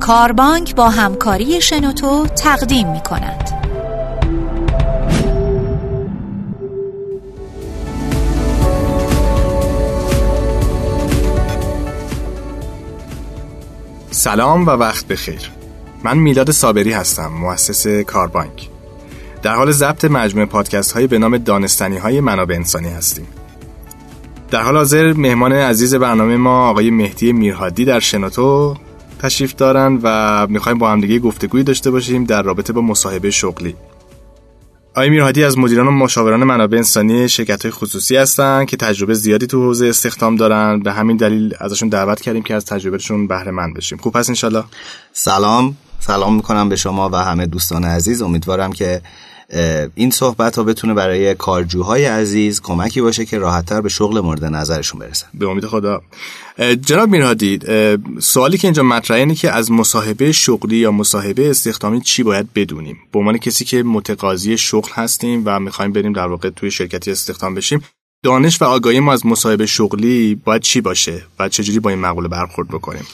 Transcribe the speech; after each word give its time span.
کاربانک 0.00 0.74
با 0.74 0.88
همکاری 0.88 1.60
شنوتو 1.60 2.26
تقدیم 2.26 2.92
می 2.92 3.00
کند. 3.00 3.50
سلام 14.10 14.66
و 14.66 14.70
وقت 14.70 15.08
بخیر. 15.08 15.50
من 16.04 16.18
میلاد 16.18 16.50
صابری 16.50 16.92
هستم 16.92 17.26
مؤسس 17.26 17.86
کاربانک. 17.86 18.68
در 19.42 19.54
حال 19.54 19.70
ضبط 19.70 20.04
مجموعه 20.04 20.46
پادکست 20.46 20.92
هایی 20.92 21.06
به 21.06 21.18
نام 21.18 21.38
دانستنی 21.38 21.96
های 21.96 22.20
منابع 22.20 22.54
انسانی 22.54 22.88
هستیم. 22.88 23.26
در 24.50 24.62
حال 24.62 24.76
حاضر 24.76 25.12
مهمان 25.12 25.52
عزیز 25.52 25.94
برنامه 25.94 26.36
ما 26.36 26.70
آقای 26.70 26.90
مهدی 26.90 27.32
میرهادی 27.32 27.84
در 27.84 28.00
شنوتو 28.00 28.76
تشریف 29.22 29.54
دارن 29.54 29.98
و 30.02 30.46
می‌خوایم 30.46 30.78
با 30.78 30.90
همدیگه 30.90 31.18
گفتگویی 31.18 31.64
داشته 31.64 31.90
باشیم 31.90 32.24
در 32.24 32.42
رابطه 32.42 32.72
با 32.72 32.80
مصاحبه 32.80 33.30
شغلی. 33.30 33.76
آقای 34.90 35.10
میرهادی 35.10 35.44
از 35.44 35.58
مدیران 35.58 35.86
و 35.86 35.90
مشاوران 35.90 36.44
منابع 36.44 36.76
انسانی 36.76 37.28
شرکت 37.28 37.62
های 37.62 37.70
خصوصی 37.70 38.16
هستند 38.16 38.66
که 38.66 38.76
تجربه 38.76 39.14
زیادی 39.14 39.46
تو 39.46 39.62
حوزه 39.62 39.86
استخدام 39.86 40.36
دارن. 40.36 40.80
به 40.80 40.92
همین 40.92 41.16
دلیل 41.16 41.54
ازشون 41.58 41.88
دعوت 41.88 42.20
کردیم 42.20 42.42
که 42.42 42.54
از 42.54 42.64
تجربهشون 42.64 43.26
بهره 43.26 43.50
مند 43.50 43.74
بشیم. 43.74 43.98
خوب 43.98 44.12
پس 44.12 44.28
انشالله. 44.28 44.64
سلام. 45.12 45.76
سلام 45.98 46.36
می‌کنم 46.36 46.68
به 46.68 46.76
شما 46.76 47.10
و 47.12 47.16
همه 47.16 47.46
دوستان 47.46 47.84
عزیز. 47.84 48.22
امیدوارم 48.22 48.72
که 48.72 49.02
این 49.94 50.10
صحبت 50.10 50.56
ها 50.56 50.64
بتونه 50.64 50.94
برای 50.94 51.34
کارجوهای 51.34 52.04
عزیز 52.04 52.60
کمکی 52.60 53.00
باشه 53.00 53.24
که 53.24 53.38
راحتتر 53.38 53.80
به 53.80 53.88
شغل 53.88 54.20
مورد 54.20 54.44
نظرشون 54.44 55.00
برسن. 55.00 55.26
به 55.34 55.48
امید 55.48 55.66
خدا. 55.66 56.02
جناب 56.80 57.08
میرهادی 57.08 57.58
سوالی 58.20 58.58
که 58.58 58.66
اینجا 58.66 58.82
مطرحه 58.82 59.20
اینه 59.20 59.34
که 59.34 59.50
از 59.50 59.70
مصاحبه 59.70 60.32
شغلی 60.32 60.76
یا 60.76 60.92
مصاحبه 60.92 61.50
استخدامی 61.50 62.00
چی 62.00 62.22
باید 62.22 62.52
بدونیم؟ 62.54 62.96
به 63.12 63.18
عنوان 63.18 63.38
کسی 63.38 63.64
که 63.64 63.82
متقاضی 63.82 64.58
شغل 64.58 64.92
هستیم 64.92 65.42
و 65.46 65.60
می‌خوایم 65.60 65.92
بریم 65.92 66.12
در 66.12 66.26
واقع 66.26 66.50
توی 66.50 66.70
شرکتی 66.70 67.10
استخدام 67.10 67.54
بشیم 67.54 67.84
دانش 68.24 68.62
و 68.62 68.64
آگاهی 68.64 69.00
ما 69.00 69.12
از 69.12 69.26
مصاحبه 69.26 69.66
شغلی 69.66 70.34
باید 70.34 70.62
چی 70.62 70.80
باشه 70.80 71.22
و 71.38 71.48
چجوری 71.48 71.80
با 71.80 71.90
این 71.90 71.98
مقوله 71.98 72.28
برخورد 72.28 72.68
بکنیم؟ 72.68 73.06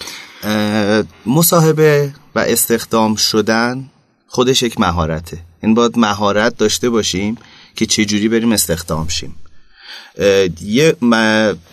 مصاحبه 1.26 2.14
و 2.34 2.38
استخدام 2.38 3.14
شدن 3.14 3.90
خودش 4.36 4.62
یک 4.62 4.80
مهارته. 4.80 5.38
این 5.62 5.74
باید 5.74 5.98
مهارت 5.98 6.56
داشته 6.56 6.90
باشیم 6.90 7.36
که 7.76 7.86
چجوری 7.86 8.28
بریم 8.28 8.52
استخدام 8.52 9.08
شیم. 9.08 9.36
یه 10.62 10.96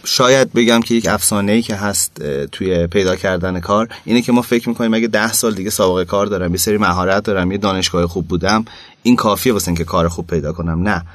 شاید 0.03 0.53
بگم 0.53 0.81
که 0.81 0.95
یک 0.95 1.07
افسانه 1.07 1.51
ای 1.51 1.61
که 1.61 1.75
هست 1.75 2.21
توی 2.51 2.87
پیدا 2.87 3.15
کردن 3.15 3.59
کار 3.59 3.89
اینه 4.05 4.21
که 4.21 4.31
ما 4.31 4.41
فکر 4.41 4.69
می‌کنیم 4.69 4.93
اگه 4.93 5.07
ده 5.07 5.33
سال 5.33 5.53
دیگه 5.53 5.69
سابقه 5.69 6.05
کار 6.05 6.25
دارم 6.25 6.51
یه 6.51 6.57
سری 6.57 6.77
مهارت 6.77 7.23
دارم 7.23 7.51
یه 7.51 7.57
دانشگاه 7.57 8.07
خوب 8.07 8.27
بودم 8.27 8.65
این 9.03 9.15
کافیه 9.15 9.53
واسه 9.53 9.73
که 9.73 9.83
کار 9.83 10.07
خوب 10.07 10.27
پیدا 10.27 10.53
کنم. 10.53 10.89
نه. 10.89 11.05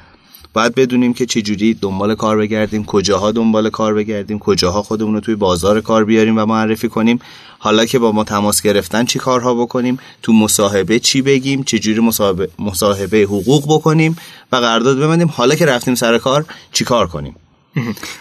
باید 0.53 0.75
بدونیم 0.75 1.13
که 1.13 1.25
چجوری 1.25 1.73
دنبال 1.73 2.15
کار 2.15 2.37
بگردیم 2.37 2.85
کجاها 2.85 3.31
دنبال 3.31 3.69
کار 3.69 3.93
بگردیم 3.93 4.39
کجاها 4.39 4.83
خودمون 4.83 5.13
رو 5.13 5.19
توی 5.19 5.35
بازار 5.35 5.81
کار 5.81 6.05
بیاریم 6.05 6.37
و 6.37 6.45
معرفی 6.45 6.89
کنیم. 6.89 7.19
حالا 7.59 7.85
که 7.85 7.99
با 7.99 8.11
ما 8.11 8.23
تماس 8.23 8.61
گرفتن 8.61 9.05
چی 9.05 9.19
کارها 9.19 9.53
بکنیم؟ 9.53 9.99
تو 10.21 10.33
مصاحبه 10.33 10.99
چی 10.99 11.21
بگیم؟ 11.21 11.63
چجوری 11.63 11.99
مصاحبه, 11.99 12.49
مصاحبه 12.59 13.17
حقوق 13.21 13.63
بکنیم 13.75 14.17
و 14.51 14.55
قرارداد 14.55 14.97
ببندیم؟ 14.97 15.27
حالا 15.27 15.55
که 15.55 15.65
رفتیم 15.65 15.95
سر 15.95 16.17
کار 16.17 16.45
چی 16.71 16.83
کار 16.83 17.07
کنیم؟ 17.07 17.35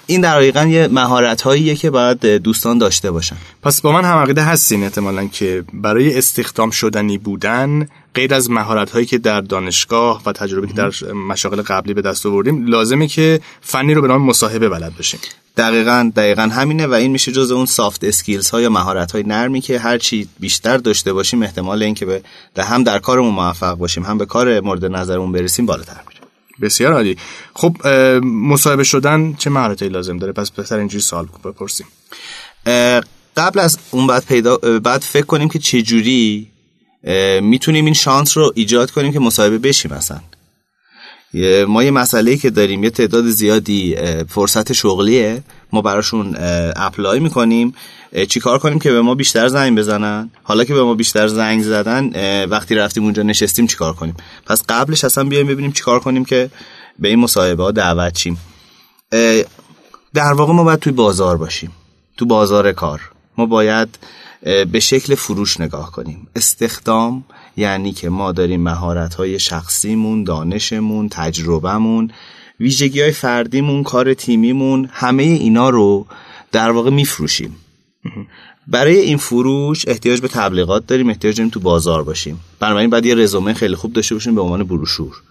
این 0.06 0.20
در 0.20 0.36
حقیقت 0.36 0.64
یه 0.64 0.88
مهارت 0.88 1.42
هاییه 1.42 1.74
که 1.74 1.90
باید 1.90 2.26
دوستان 2.26 2.78
داشته 2.78 3.10
باشن. 3.10 3.36
پس 3.62 3.80
با 3.80 3.92
من 3.92 4.04
هم 4.04 4.18
عقیده 4.18 4.42
هستین 4.42 4.82
احتمالا 4.82 5.26
که 5.26 5.64
برای 5.72 6.18
استخدام 6.18 6.70
شدنی 6.70 7.18
بودن 7.18 7.88
غیر 8.18 8.34
از 8.34 8.50
مهارت 8.50 8.90
هایی 8.90 9.06
که 9.06 9.18
در 9.18 9.40
دانشگاه 9.40 10.22
و 10.26 10.32
تجربه 10.32 10.66
که 10.66 10.72
در 10.72 11.12
مشاغل 11.12 11.62
قبلی 11.62 11.94
به 11.94 12.02
دست 12.02 12.26
آوردیم 12.26 12.66
لازمه 12.66 13.06
که 13.06 13.40
فنی 13.60 13.94
رو 13.94 14.02
به 14.02 14.08
نام 14.08 14.22
مصاحبه 14.22 14.68
بلد 14.68 14.96
باشیم 14.96 15.20
دقیقا 15.56 16.12
دقیقا 16.16 16.42
همینه 16.42 16.86
و 16.86 16.92
این 16.92 17.10
میشه 17.10 17.32
جز 17.32 17.50
اون 17.50 17.66
soft 17.66 18.04
skills 18.04 18.50
ها 18.50 18.60
یا 18.60 18.70
مهارت 18.70 19.12
های 19.12 19.22
نرمی 19.22 19.60
که 19.60 19.78
هر 19.78 19.98
چی 19.98 20.28
بیشتر 20.40 20.76
داشته 20.76 21.12
باشیم 21.12 21.42
احتمال 21.42 21.82
اینکه 21.82 22.22
به 22.54 22.64
هم 22.64 22.82
در 22.82 22.98
کارمون 22.98 23.34
موفق 23.34 23.74
باشیم 23.74 24.02
هم 24.02 24.18
به 24.18 24.26
کار 24.26 24.60
مورد 24.60 24.84
نظرمون 24.84 25.32
برسیم 25.32 25.66
بالاتر 25.66 26.00
میره. 26.08 26.20
بسیار 26.60 26.92
عالی. 26.92 27.16
خب 27.54 27.86
مصاحبه 28.24 28.84
شدن 28.84 29.34
چه 29.38 29.50
مهارتی 29.50 29.88
لازم 29.88 30.18
داره؟ 30.18 30.32
پس 30.32 30.50
بهتر 30.50 30.78
اینجوری 30.78 31.02
سوال 31.02 31.26
بپرسیم. 31.44 31.86
قبل 33.36 33.58
از 33.58 33.78
اون 33.90 34.06
بعد 34.06 34.24
پیدا 34.26 34.56
بعد 34.56 35.00
فکر 35.00 35.26
کنیم 35.26 35.48
که 35.48 35.58
چه 35.58 35.82
جوری 35.82 36.48
می‌تونیم 37.42 37.84
این 37.84 37.94
شانس 37.94 38.36
رو 38.36 38.52
ایجاد 38.54 38.90
کنیم 38.90 39.12
که 39.12 39.18
مصاحبه 39.18 39.58
بشیم 39.58 39.92
مثلا 39.92 40.20
ما 41.68 41.84
یه 41.84 41.90
مسئله 41.90 42.36
که 42.36 42.50
داریم 42.50 42.84
یه 42.84 42.90
تعداد 42.90 43.24
زیادی 43.24 43.96
فرصت 44.28 44.72
شغلیه. 44.72 45.42
ما 45.72 45.82
براشون 45.82 46.36
اپلای 46.76 47.20
می‌کنیم. 47.20 47.74
چیکار 48.28 48.58
کنیم 48.58 48.78
که 48.78 48.90
به 48.90 49.00
ما 49.00 49.14
بیشتر 49.14 49.48
زنگ 49.48 49.78
بزنن؟ 49.78 50.30
حالا 50.42 50.64
که 50.64 50.74
به 50.74 50.82
ما 50.82 50.94
بیشتر 50.94 51.28
زنگ 51.28 51.62
زدن 51.62 52.10
وقتی 52.44 52.74
رفتیم 52.74 53.04
اونجا 53.04 53.22
نشستیم 53.22 53.66
چیکار 53.66 53.92
کنیم؟ 53.92 54.16
پس 54.46 54.62
قبلش 54.68 55.04
اصلا 55.04 55.24
بیایم 55.24 55.46
ببینیم 55.46 55.72
چیکار 55.72 56.00
کنیم 56.00 56.24
که 56.24 56.50
به 56.98 57.08
این 57.08 57.18
مصاحبه 57.18 57.62
ها 57.62 57.70
دعوت 57.70 58.12
چیم 58.12 58.38
در 60.14 60.32
واقع 60.32 60.52
ما 60.52 60.64
باید 60.64 60.78
توی 60.78 60.92
بازار 60.92 61.36
باشیم. 61.36 61.72
تو 62.16 62.26
بازار 62.26 62.72
کار. 62.72 63.00
ما 63.38 63.46
باید 63.46 63.88
به 64.42 64.80
شکل 64.80 65.14
فروش 65.14 65.60
نگاه 65.60 65.92
کنیم. 65.92 66.28
استخدام 66.36 67.24
یعنی 67.56 67.92
که 67.92 68.08
ما 68.08 68.32
داریم 68.32 68.60
مهارت 68.60 69.14
های 69.14 69.38
شخصیمون 69.38 70.24
دانشمون 70.24 71.08
تجربهمون 71.08 72.10
ویژگی 72.60 73.00
های 73.00 73.12
فردیمون 73.12 73.82
کار 73.82 74.14
تیمیمون 74.14 74.88
همه 74.92 75.22
اینا 75.22 75.70
رو 75.70 76.06
در 76.52 76.70
واقع 76.70 76.90
میفروشیم. 76.90 77.56
برای 78.66 78.98
این 78.98 79.16
فروش 79.16 79.88
احتیاج 79.88 80.20
به 80.20 80.28
تبلیغات 80.28 80.86
داریم 80.86 81.08
احتیاج 81.08 81.36
داریم 81.36 81.50
تو 81.50 81.60
بازار 81.60 82.02
باشیم. 82.02 82.40
بنابراین 82.60 82.90
باید 82.90 83.06
یه 83.06 83.14
رزومه 83.14 83.54
خیلی 83.54 83.74
خوب 83.74 83.92
داشته 83.92 84.14
باشیم 84.14 84.34
به 84.34 84.40
عنوان 84.40 84.62
بروشور. 84.62 85.22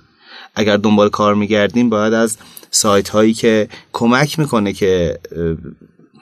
اگر 0.56 0.78
دنبال 0.78 1.10
کار 1.10 1.36
میگردیم 1.36 1.90
باید 1.90 2.14
از 2.14 2.38
سایت 2.72 3.10
هایی 3.10 3.34
که 3.34 3.70
کمک 3.94 4.40
می‌کنه 4.40 4.74
که 4.74 5.20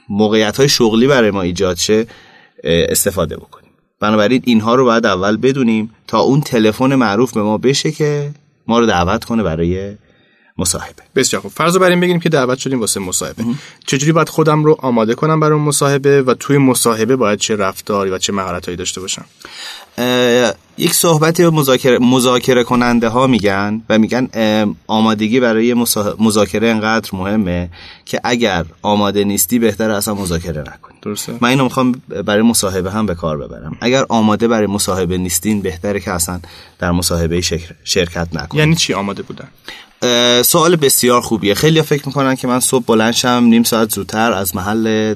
موقعیت 0.09 0.57
های 0.57 0.69
شغلی 0.69 1.07
برای 1.07 1.31
ما 1.31 1.41
ایجاد 1.41 1.77
شه 1.77 2.07
استفاده 2.63 3.37
بکنیم. 3.37 3.71
بنابراین 3.99 4.41
اینها 4.45 4.75
رو 4.75 4.85
باید 4.85 5.05
اول 5.05 5.37
بدونیم 5.37 5.91
تا 6.07 6.19
اون 6.19 6.41
تلفن 6.41 6.95
معروف 6.95 7.33
به 7.33 7.41
ما 7.41 7.57
بشه 7.57 7.91
که 7.91 8.31
ما 8.67 8.79
رو 8.79 8.85
دعوت 8.85 9.23
کنه 9.23 9.43
برای 9.43 9.95
مصاحبه. 10.57 11.03
بسیار 11.15 11.41
خوب. 11.41 11.51
فرض 11.51 11.77
بر 11.77 11.89
این 11.89 11.99
بگیریم 11.99 12.19
که 12.19 12.29
دعوت 12.29 12.57
شدیم 12.57 12.79
واسه 12.79 12.99
مصاحبه. 12.99 13.43
چجوری 13.87 14.11
باید 14.11 14.29
خودم 14.29 14.63
رو 14.63 14.77
آماده 14.79 15.15
کنم 15.15 15.39
برای 15.39 15.59
مصاحبه 15.59 16.21
و 16.21 16.33
توی 16.33 16.57
مصاحبه 16.57 17.15
باید 17.15 17.39
چه 17.39 17.55
رفتاری 17.55 18.11
و 18.11 18.17
چه 18.17 18.33
مهارتایی 18.33 18.77
داشته 18.77 19.01
باشم؟ 19.01 19.25
یک 20.77 20.93
صحبتی 20.93 21.45
مذاکره 21.45 21.99
مذاکره 21.99 22.63
کننده 22.63 23.07
ها 23.07 23.27
میگن 23.27 23.81
و 23.89 23.97
میگن 23.97 24.29
آمادگی 24.87 25.39
برای 25.39 25.73
مذاکره 26.19 26.69
انقدر 26.69 27.09
مهمه 27.13 27.69
که 28.05 28.21
اگر 28.23 28.65
آماده 28.81 29.23
نیستی 29.23 29.59
بهتر 29.59 29.89
اصلا 29.89 30.13
مذاکره 30.13 30.61
نکنی 30.61 30.97
درسته. 31.01 31.37
من 31.41 31.49
اینو 31.49 31.63
می‌خوام 31.63 31.91
برای 32.25 32.41
مصاحبه 32.41 32.91
هم 32.91 33.05
به 33.05 33.15
کار 33.15 33.37
ببرم. 33.37 33.77
اگر 33.81 34.05
آماده 34.09 34.47
برای 34.47 34.67
مصاحبه 34.67 35.17
نیستین 35.17 35.61
بهتره 35.61 35.99
که 35.99 36.11
اصلا 36.11 36.39
در 36.79 36.91
مصاحبه 36.91 37.41
شرکت 37.83 38.27
نکنید 38.33 38.59
یعنی 38.59 38.75
چی 38.75 38.93
آماده 38.93 39.23
بودن؟ 39.23 39.47
سوال 40.45 40.75
بسیار 40.75 41.21
خوبیه. 41.21 41.53
خیلی 41.53 41.81
فکر 41.81 42.07
می‌کنن 42.07 42.35
که 42.35 42.47
من 42.47 42.59
صبح 42.59 42.85
بلند 42.85 43.13
شم 43.13 43.43
نیم 43.49 43.63
ساعت 43.63 43.93
زودتر 43.93 44.31
از 44.33 44.55
محل 44.55 45.15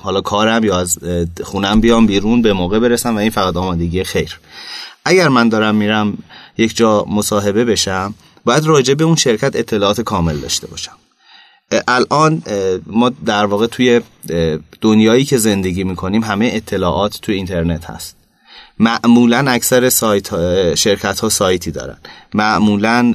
حالا 0.00 0.20
کارم 0.20 0.64
یا 0.64 0.78
از 0.78 0.98
خونم 1.42 1.80
بیام 1.80 2.06
بیرون 2.06 2.42
به 2.42 2.52
موقع 2.52 2.78
برسم 2.78 3.16
و 3.16 3.18
این 3.18 3.30
فقط 3.30 3.56
آمادگی 3.56 4.04
خیر. 4.04 4.40
اگر 5.04 5.28
من 5.28 5.48
دارم 5.48 5.74
میرم 5.74 6.18
یک 6.58 6.76
جا 6.76 7.04
مصاحبه 7.08 7.64
بشم 7.64 8.14
باید 8.44 8.64
راجع 8.64 8.94
به 8.94 9.04
اون 9.04 9.16
شرکت 9.16 9.56
اطلاعات 9.56 10.00
کامل 10.00 10.36
داشته 10.36 10.66
باشم. 10.66 10.92
الان 11.88 12.42
ما 12.86 13.08
در 13.08 13.46
واقع 13.46 13.66
توی 13.66 14.00
دنیایی 14.80 15.24
که 15.24 15.38
زندگی 15.38 15.84
می‌کنیم 15.84 16.22
همه 16.24 16.50
اطلاعات 16.52 17.18
توی 17.22 17.34
اینترنت 17.34 17.84
هست. 17.84 18.16
معمولا 18.80 19.50
اکثر 19.50 19.88
سایت 19.88 20.28
شرکت 20.74 21.20
ها 21.20 21.28
سایتی 21.28 21.70
دارن. 21.70 21.96
معمولا 22.34 23.14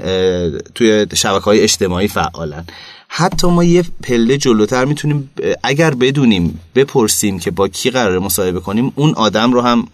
توی 0.76 1.08
شبکه 1.16 1.46
های 1.46 1.60
اجتماعی 1.60 2.08
فعالن. 2.08 2.66
حتی 3.08 3.48
ما 3.48 3.64
یه 3.64 3.84
پله 4.04 4.38
جلوتر 4.38 4.86
می‌تونیم 4.86 5.30
اگر 5.64 5.92
بدونیم 5.94 6.60
بپرسیم 6.76 7.40
که 7.40 7.52
با 7.52 7.68
کی 7.68 7.90
قرار 7.90 8.20
مصاحبه 8.20 8.60
کنیم 8.60 8.92
اون 8.96 9.14
آدم 9.14 9.54
رو 9.54 9.62
هم 9.62 9.88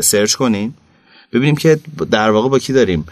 سرچ 0.00 0.34
کنیم 0.34 0.76
ببینیم 1.32 1.56
که 1.56 1.80
در 2.10 2.30
واقع 2.30 2.48
با 2.48 2.58
کی 2.58 2.72
داریم 2.72 3.04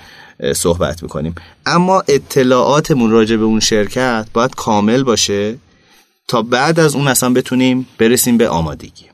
صحبت 0.55 1.03
می‌کنیم. 1.03 1.35
اما 1.67 2.03
اطلاعاتمون 2.09 3.11
راجع 3.11 3.37
به 3.37 3.45
اون 3.45 3.61
شرکت 3.61 4.27
باید 4.33 4.55
کامل 4.55 5.03
باشه 5.03 5.57
تا 6.29 6.43
بعد 6.43 6.81
از 6.81 6.95
اون 6.95 7.09
اصلا 7.09 7.31
بتونیم 7.33 7.87
برسیم 7.99 8.37
به 8.37 8.49
آمادگی. 8.49 9.05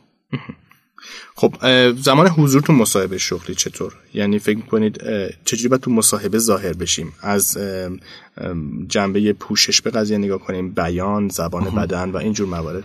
خب 1.41 1.55
زمان 1.93 2.29
حضور 2.29 2.63
تو 2.63 2.73
مصاحبه 2.73 3.19
شغلی 3.19 3.55
چطور؟ 3.55 3.95
یعنی 4.15 4.39
فکر 4.39 4.57
می‌کنید 4.57 5.01
چجوری 5.45 5.69
باید 5.69 5.83
تو 5.83 5.91
مصاحبه 5.91 6.39
ظاهر 6.39 6.73
بشیم؟ 6.73 7.13
از 7.23 7.59
جنبه 8.89 9.33
پوشش 9.33 9.81
به 9.81 9.91
قضیه 9.91 10.19
نگاه 10.19 10.39
کنیم 10.39 10.71
بیان 10.71 11.29
زبان 11.29 11.65
بدن 11.65 12.11
و 12.11 12.17
اینجور 12.17 12.49
موارد؟ 12.49 12.85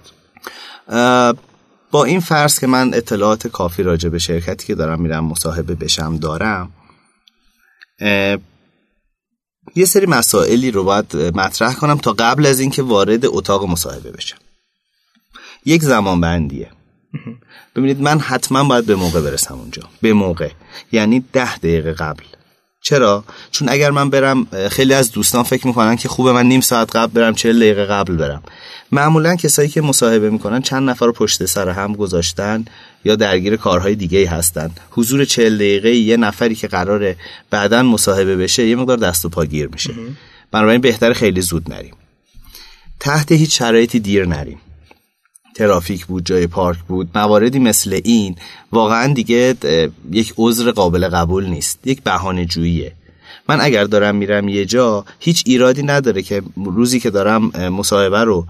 با 1.91 2.03
این 2.03 2.19
فرض 2.19 2.59
که 2.59 2.67
من 2.67 2.93
اطلاعات 2.93 3.47
کافی 3.47 3.83
راجع 3.83 4.09
به 4.09 4.19
شرکتی 4.19 4.67
که 4.67 4.75
دارم 4.75 5.01
میرم 5.01 5.25
مصاحبه 5.25 5.75
بشم 5.75 6.17
دارم 6.17 6.71
یه 9.75 9.85
سری 9.85 10.05
مسائلی 10.05 10.71
رو 10.71 10.83
باید 10.83 11.15
مطرح 11.15 11.73
کنم 11.73 11.97
تا 11.97 12.13
قبل 12.13 12.45
از 12.45 12.59
اینکه 12.59 12.83
وارد 12.83 13.25
اتاق 13.25 13.63
مصاحبه 13.63 14.11
بشم. 14.11 14.37
یک 15.65 15.81
زمان 15.81 16.21
بندیه. 16.21 16.71
ببینید 17.75 18.01
من 18.01 18.19
حتما 18.19 18.63
باید 18.63 18.85
به 18.85 18.95
موقع 18.95 19.21
برسم 19.21 19.55
اونجا. 19.55 19.83
به 20.01 20.13
موقع. 20.13 20.49
یعنی 20.91 21.23
ده 21.33 21.57
دقیقه 21.57 21.93
قبل. 21.93 22.23
چرا؟ 22.81 23.23
چون 23.51 23.69
اگر 23.69 23.91
من 23.91 24.09
برم 24.09 24.47
خیلی 24.69 24.93
از 24.93 25.11
دوستان 25.11 25.43
فکر 25.43 25.67
می‌کنن 25.67 25.95
که 25.95 26.09
خوبه 26.09 26.31
من 26.31 26.45
نیم 26.45 26.61
ساعت 26.61 26.95
قبل 26.95 27.21
برم 27.21 27.33
چه 27.33 27.53
دقیقه 27.53 27.85
قبل 27.85 28.15
برم. 28.15 28.43
معمولا 28.91 29.35
کسایی 29.35 29.69
که 29.69 29.81
مصاحبه 29.81 30.29
می‌کنن 30.29 30.61
چند 30.61 30.89
نفر 30.89 31.05
رو 31.05 31.11
پشت 31.11 31.45
سر 31.45 31.69
هم 31.69 31.93
گذاشتن 31.93 32.65
یا 33.05 33.15
درگیر 33.15 33.55
کارهای 33.55 33.95
دیگه 33.95 34.29
هستن. 34.29 34.71
حضور 34.91 35.25
چهل 35.25 35.55
دقیقه 35.55 35.89
یه 35.89 36.17
نفری 36.17 36.55
که 36.55 36.67
قراره 36.67 37.15
بعدا 37.49 37.83
مصاحبه 37.83 38.35
بشه 38.35 38.67
یه 38.67 38.75
مقدار 38.75 38.97
دست 38.97 39.25
و 39.25 39.29
پا 39.29 39.45
گیر 39.45 39.67
میشه. 39.67 39.93
بنابراین 40.51 40.81
بهتر 40.81 41.13
خیلی 41.13 41.41
زود 41.41 41.73
نریم. 41.73 41.93
تحت 42.99 43.31
هیچ 43.31 43.57
شرایطی 43.59 43.99
دیر 43.99 44.25
نریم. 44.25 44.59
ترافیک 45.55 46.05
بود 46.05 46.25
جای 46.25 46.47
پارک 46.47 46.77
بود 46.87 47.09
مواردی 47.15 47.59
مثل 47.59 47.99
این 48.03 48.35
واقعا 48.71 49.13
دیگه 49.13 49.55
یک 50.11 50.33
عذر 50.37 50.71
قابل 50.71 51.07
قبول 51.07 51.45
نیست 51.45 51.79
یک 51.85 52.03
بهانه 52.03 52.45
جوییه. 52.45 52.93
من 53.49 53.61
اگر 53.61 53.83
دارم 53.83 54.15
میرم 54.15 54.49
یه 54.49 54.65
جا 54.65 55.05
هیچ 55.19 55.43
ایرادی 55.45 55.83
نداره 55.83 56.21
که 56.21 56.41
روزی 56.65 56.99
که 56.99 57.09
دارم 57.09 57.41
مصاحبه 57.69 58.23
رو 58.23 58.45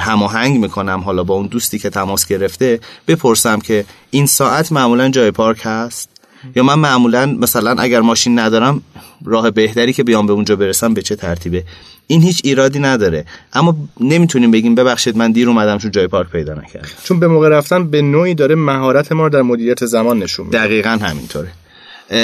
هماهنگ 0.00 0.60
می‌کنم 0.60 1.00
حالا 1.00 1.24
با 1.24 1.34
اون 1.34 1.46
دوستی 1.46 1.78
که 1.78 1.90
تماس 1.90 2.26
گرفته 2.26 2.80
بپرسم 3.08 3.58
که 3.58 3.84
این 4.10 4.26
ساعت 4.26 4.72
معمولا 4.72 5.08
جای 5.08 5.30
پارک 5.30 5.60
هست؟ 5.62 6.08
یا 6.56 6.62
من 6.62 6.74
معمولا 6.74 7.26
مثلا 7.26 7.74
اگر 7.82 8.00
ماشین 8.00 8.38
ندارم 8.38 8.82
راه 9.24 9.50
بهتری 9.50 9.92
که 9.92 10.04
بیام 10.04 10.26
به 10.26 10.32
اونجا 10.32 10.56
برسم 10.56 10.94
به 10.94 11.02
چه 11.02 11.16
ترتیبه؟ 11.16 11.64
این 12.10 12.22
هیچ 12.22 12.40
ایرادی 12.44 12.78
نداره. 12.78 13.24
اما 13.52 13.76
نمی‌تونیم 14.00 14.50
بگیم 14.50 14.74
ببخشید 14.74 15.16
من 15.16 15.32
دیر 15.32 15.48
اومدم 15.48 15.78
چون 15.78 15.90
جای 15.90 16.06
پارک 16.06 16.30
پیدا 16.30 16.54
نکردم. 16.54 16.88
چون 17.04 17.20
به 17.20 17.28
موقع 17.28 17.48
رفتن 17.48 17.90
به 17.90 18.02
نوعی 18.02 18.34
داره 18.34 18.54
مهارت 18.54 19.12
ما 19.12 19.28
در 19.28 19.42
مدیریت 19.42 19.86
زمان 19.86 20.18
نشون 20.18 20.46
میده. 20.46 20.58
دقیقا 20.58 20.90
همینطوره. 20.90 21.48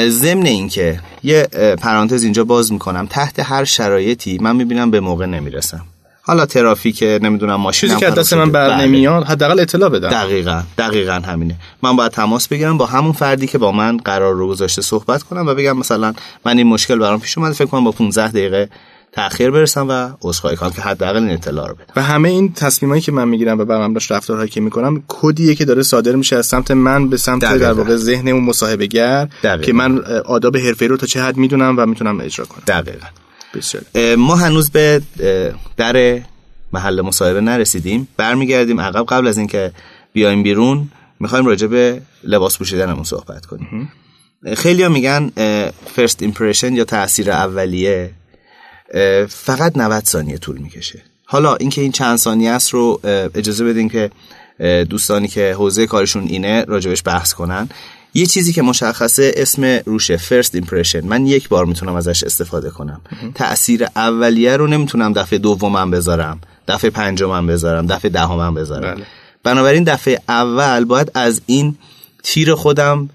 ضمن 0.09 0.47
اینکه 0.47 1.01
یه 1.23 1.49
پرانتز 1.81 2.25
اینجا 2.25 2.45
باز 2.45 2.73
می‌کنم. 2.73 3.07
تحت 3.11 3.41
هر 3.41 3.65
شرایطی 3.65 4.39
من 4.41 4.57
می‌بینم 4.57 4.91
به 4.91 5.01
موقع 5.01 5.27
نمی‌رسم. 5.27 5.85
حالا 6.23 6.47
ترافیک 6.47 7.03
نمی‌دونم 7.03 7.55
ماشین 7.55 7.89
چیزی 7.89 8.01
که 8.01 8.11
دست 8.11 8.35
من 8.35 8.53
بر. 8.53 8.81
نمیاد 8.81 9.25
حداقل 9.25 9.61
اطلاع 9.61 9.89
بدم. 9.89 10.09
دقیقا 10.09 10.63
دقیقا 10.79 11.13
همینه. 11.13 11.55
من 11.83 11.97
باید 11.97 12.13
تماس 12.13 12.49
بگیرم 12.49 12.79
با 12.79 12.87
همون 12.87 13.13
فردی 13.13 13.47
که 13.47 13.59
با 13.59 13.73
من 13.73 13.97
قرار 13.97 14.35
رو 14.35 14.49
گذاشته 14.49 14.83
صحبت 14.83 15.23
کنم 15.23 15.47
و 15.47 15.55
بگم 15.55 15.77
مثلا 15.77 16.15
من 16.45 16.59
این 16.59 16.67
مشکل 16.67 16.99
برام 16.99 17.21
پیش 17.21 17.39
اومده 17.39 17.55
فکر 17.55 17.67
کنم 17.67 17.85
با 17.85 17.93
15 17.93 18.29
دقیقه 18.29 18.69
تاخیر 19.17 19.51
برسم 19.51 19.89
و 19.89 20.09
عذرخواهی 20.23 20.57
کنم 20.57 20.71
که 20.71 20.83
حداقل 20.83 21.23
این 21.23 21.31
اطلاع 21.31 21.69
رو 21.69 21.75
بدم. 21.75 21.93
و 21.97 22.03
همه 22.03 22.29
این 22.29 22.53
تصمیمایی 22.53 23.03
که 23.03 23.13
من 23.13 23.29
می‌گیرم 23.29 23.59
و 23.59 23.65
بر 23.65 23.87
مبناش 23.87 24.11
رفتارهایی 24.11 24.51
که 24.51 24.61
می‌کنم 24.61 25.03
کدیه 25.09 25.55
که 25.55 25.65
داره 25.65 25.83
صادر 25.83 26.13
میشه 26.13 26.37
از 26.37 26.47
سمت 26.47 26.71
من 26.71 27.09
به 27.09 27.17
سمت 27.17 27.41
در 27.41 27.73
واقع 27.73 27.97
ذهن 27.97 28.29
اون 28.29 28.45
مصاحبه 28.45 28.87
گر 28.87 29.29
که 29.63 29.73
من 29.73 29.99
آداب 30.25 30.57
حرفه‌ای 30.57 30.89
رو 30.89 30.97
تا 30.97 31.07
چه 31.07 31.23
حد 31.23 31.37
می‌دونم 31.37 31.75
و 31.79 31.87
می‌تونم 31.87 32.21
اجرا 32.21 32.47
کنم. 32.47 32.63
دقیقاً. 32.67 33.07
ما 34.17 34.37
هنوز 34.37 34.71
به 34.71 35.03
در 35.77 36.21
محل 36.73 37.01
مصاحبه 37.01 37.41
نرسیدیم. 37.41 38.09
برمیگردیم 38.17 38.81
عقب. 38.81 39.07
قبل 39.07 39.27
از 39.27 39.39
اینکه 39.39 39.73
بیایم 40.13 40.43
بیرون 40.43 40.89
می‌خوایم 41.21 41.47
راجع 41.47 41.67
به 41.67 42.03
لباس 42.25 42.59
پوشیدنمون 42.59 43.05
صحبت 43.05 43.47
کنیم. 43.47 43.93
خیلی 44.57 44.83
ها 44.83 44.89
میگن 44.89 45.31
first 45.95 46.23
impression 46.23 46.75
یا 46.75 46.85
تاثیر 46.85 47.31
اولیه 47.31 48.11
فقط 49.29 49.77
90 49.77 50.05
ثانیه 50.05 50.39
طول 50.39 50.59
می‌کشه. 50.59 51.03
حالا 51.25 51.57
اینکه 51.57 51.81
این 51.81 51.93
چند 51.93 52.19
ثانیه 52.19 52.51
است 52.51 52.71
رو 52.71 53.01
اجازه 53.35 53.65
بدین 53.65 53.89
که 53.89 54.11
دوستانی 54.85 55.29
که 55.29 55.55
حوزه 55.59 55.87
کارشون 55.87 56.25
اینه 56.25 56.65
راجبش 56.65 57.03
بحث 57.05 57.33
کنن. 57.33 57.69
یه 58.15 58.27
چیزی 58.27 58.53
که 58.53 58.63
مشخصه 58.63 59.33
اسم 59.37 59.65
روشه 59.65 60.17
first 60.17 60.55
impression 60.55 61.07
من 61.07 61.27
یک 61.27 61.49
بار 61.49 61.65
می‌تونم 61.65 61.97
ازش 61.97 62.25
استفاده 62.25 62.71
کنم. 62.71 63.01
تأثیر 63.35 63.87
اولیه 63.97 64.57
رو 64.57 64.67
نمی‌تونم 64.67 65.13
دفعه 65.13 65.39
دومم 65.39 65.91
بذارم. 65.91 66.41
دفعه 66.69 66.91
پنجمم 66.91 67.47
بذارم. 67.47 67.87
دفعه 67.87 68.11
دهمم 68.11 68.55
بذارم. 68.55 68.95
بله. 68.95 69.07
بنابراین 69.43 69.85
دفعه 69.85 70.21
اول 70.29 70.85
باید 70.85 71.11
از 71.15 71.41
این 71.47 71.79
تیر 72.23 72.55
خودم 72.55 73.11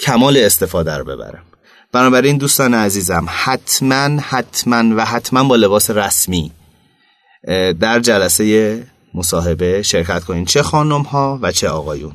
کمال 0.00 0.36
استفاده 0.36 0.96
رو 0.96 1.04
ببرم. 1.04 1.42
بنابراین 1.92 2.36
دوستان 2.36 2.74
عزیزم 2.74 3.26
حتما 3.28 4.20
حتما 4.20 4.96
و 4.96 5.04
حتما 5.04 5.44
با 5.44 5.56
لباس 5.56 5.90
رسمی 5.90 6.52
در 7.80 8.00
جلسه 8.00 8.86
مصاحبه 9.14 9.82
شرکت 9.82 10.24
کنین. 10.24 10.44
چه 10.44 10.62
خانم 10.62 11.02
ها 11.02 11.38
و 11.42 11.52
چه 11.52 11.68
آقایون. 11.68 12.12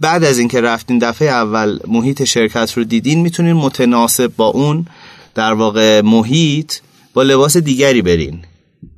بعد 0.00 0.24
از 0.24 0.38
اینکه 0.38 0.60
رفتین 0.60 0.98
دفعه 0.98 1.28
اول 1.28 1.78
محیط 1.86 2.24
شرکت 2.24 2.72
رو 2.76 2.84
دیدین 2.84 3.20
می‌تونین 3.20 3.52
متناسب 3.52 4.32
با 4.36 4.46
اون 4.46 4.86
در 5.34 5.52
واقع 5.52 6.00
محیط 6.00 6.74
با 7.14 7.22
لباس 7.22 7.56
دیگری 7.56 8.02
برین. 8.02 8.44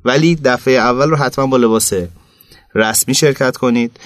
ولی 0.05 0.35
دفعه 0.35 0.73
اول 0.73 1.09
رو 1.09 1.15
حتما 1.15 1.47
با 1.47 1.57
لباس 1.57 1.93
رسمی 2.75 3.13
شرکت 3.13 3.57
کنید 3.57 3.99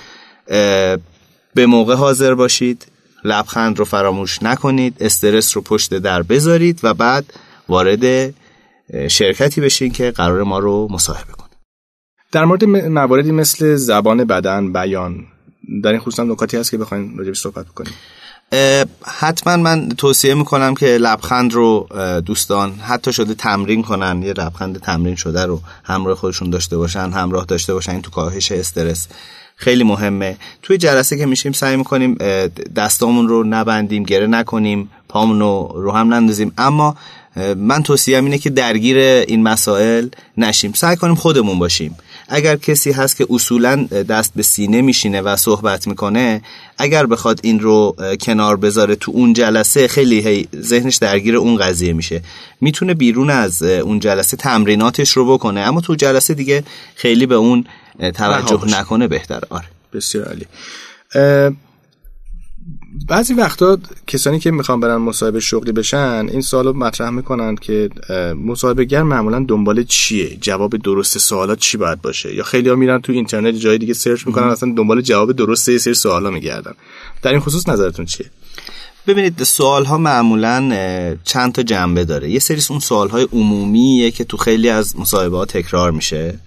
به 1.53 1.65
موقع 1.65 1.95
حاضر 1.95 2.33
باشید. 2.33 2.86
لبخند 3.25 3.80
رو 3.80 3.86
فراموش 3.86 4.44
نکنید 4.44 4.98
استرس 5.00 5.57
رو 5.57 5.62
پشت 5.62 5.94
در 5.94 6.24
بذارید 6.24 6.80
و 6.83 6.94
بعد 6.94 7.25
وارد 7.69 8.33
شرکتی 9.07 9.62
بشین 9.62 9.92
که 9.92 10.12
قرار 10.12 10.44
ما 10.44 10.60
رو 10.60 10.88
مصاحبه 10.92 11.31
کنه. 11.31 11.50
در 12.31 12.45
مورد 12.45 12.63
مواردی 12.66 13.31
مثل 13.31 13.75
زبان 13.75 14.24
بدن 14.24 14.74
بیان 14.74 15.24
در 15.83 15.92
این 15.92 16.00
خصوص 16.00 16.19
نکاتی 16.19 16.57
هست 16.57 16.72
که 16.72 16.77
بخواین 16.77 17.18
راجعش 17.18 17.39
صحبت 17.39 17.65
کنیم 17.70 17.94
حتما 19.03 19.58
من 19.58 19.89
توصیه 19.89 20.34
می‌کنم 20.34 20.75
که 20.75 20.86
لبخند 20.86 21.53
رو 21.53 21.88
دوستان 22.25 22.72
حتی 22.72 23.13
شده 23.13 23.34
تمرین 23.34 23.84
کنن 23.84 24.22
یه 24.22 24.34
لبخند 24.34 24.79
تمرین 24.79 25.15
شده 25.15 25.46
رو 25.46 25.62
همراه 25.84 26.15
خودشون 26.15 26.50
داشته 26.50 26.77
باشن 26.77 27.12
همراه 27.12 27.46
داشته 27.46 27.74
باشن 27.74 27.91
این 27.91 28.01
تو 28.01 28.12
کاهش 28.12 28.51
استرس. 28.51 29.08
خیلی 29.55 29.83
مهمه. 29.83 30.38
توی 30.62 30.77
جلسه 30.77 31.17
که 31.17 31.25
میشیم 31.25 31.51
سعی 31.51 31.75
می‌کنیم 31.75 32.17
دستامون 32.75 33.27
رو 33.27 33.43
نبندیم 33.43 34.03
گره 34.03 34.27
نکنیم 34.27 34.89
پامون 35.09 35.39
رو 35.39 35.71
رو 35.75 35.91
هم 35.91 36.13
نندازیم. 36.13 36.53
اما 36.57 36.95
من 37.57 37.83
توصیه 37.83 38.17
اینه 38.17 38.38
که 38.38 38.50
درگیر 38.50 38.97
این 38.97 39.43
مسائل 39.43 40.07
نشیم. 40.38 40.74
سعی 40.74 40.95
کنیم 40.95 41.15
خودمون 41.15 41.59
باشیم. 41.59 41.95
اگر 42.27 42.55
کسی 42.55 42.91
هست 42.91 43.17
که 43.17 43.27
اصولا 43.29 43.84
دست 43.84 44.32
به 44.36 44.44
سینه 44.44 44.82
میشینه 44.82 45.22
و 45.22 45.36
صحبت 45.36 45.88
می‌کنه 45.88 46.41
اگر 46.77 47.05
بخواد 47.05 47.39
این 47.44 47.60
رو 47.60 47.96
کنار 48.22 48.58
بذاره 48.58 48.96
تو 48.96 49.12
اون 49.12 49.34
جلسه 49.34 49.88
خیلی 49.88 50.48
ذهنش 50.55 50.96
درگیر 50.96 51.36
اون 51.36 51.58
قضیه 51.58 51.94
میشه. 51.94 52.22
می‌تونه 52.62 52.94
بیرون 52.94 53.29
از 53.29 53.63
اون 53.63 54.00
جلسه 54.00 54.38
تمریناتش 54.38 55.12
رو 55.12 55.34
بکنه 55.34 55.60
اما 55.60 55.82
تو 55.82 55.96
جلسه 55.96 56.34
دیگه 56.34 56.63
خیلی 56.96 57.25
به 57.25 57.36
اون 57.36 57.65
توجه 58.13 58.79
نکنه 58.79 59.08
بهتر. 59.08 59.41
آره. 59.50 59.65
بسیار 59.94 60.25
عالی. 60.25 60.46
بعضی 63.08 63.34
وقتا 63.34 63.78
کسانی 64.08 64.40
که 64.40 64.52
می‌خوان 64.52 64.80
برن 64.80 64.96
مصاحبه 64.96 65.40
شغلی 65.40 65.72
بشن 65.72 66.28
این 66.32 66.42
سوالو 66.42 66.74
مطرح 66.74 67.10
می‌کنن 67.10 67.56
که 67.56 67.90
مصاحبه 68.46 68.86
گر 68.86 69.04
معمولا 69.04 69.46
دنبال 69.48 69.84
چیه؟ 69.84 70.38
جواب 70.42 70.78
درست 70.78 71.18
سوالات 71.18 71.60
چی 71.60 71.78
باید 71.78 72.02
باشه؟ 72.02 72.36
یا 72.36 72.44
خیلی 72.44 72.70
ها 72.70 72.75
میرن 72.75 73.02
تو 73.02 73.12
اینترنت 73.12 73.56
جای 73.56 73.78
دیگه 73.78 73.94
سرچ 73.94 74.28
می‌کنن 74.28 74.48
اصلا 74.48 74.74
دنبال 74.78 75.02
جواب 75.02 75.32
درست 75.32 75.70
یه 75.70 75.78
سری 75.78 75.94
سوالا 75.94 76.30
میگردن. 76.30 76.74
در 77.22 77.32
این 77.32 77.40
خصوص 77.40 77.70
نظرتون 77.70 78.06
چیه؟ 78.06 78.25
ببینید 79.08 79.44
سوال 79.44 79.86
ها 79.86 79.98
معمولا 79.98 80.70
چند 81.24 81.54
تا 81.54 81.64
جنبه 81.64 82.06
داره. 82.06 82.30
یه 82.30 82.40
سری 82.40 82.62
اون 82.70 82.80
سوال 82.80 83.10
های 83.10 83.28
عمومیه 83.34 84.12
که 84.12 84.24
تو 84.24 84.38
خیلی 84.38 84.70
از 84.70 85.00
مصاحبه 85.00 85.38
ها 85.38 85.46
تکرار 85.46 85.92
میشه. 85.92 86.40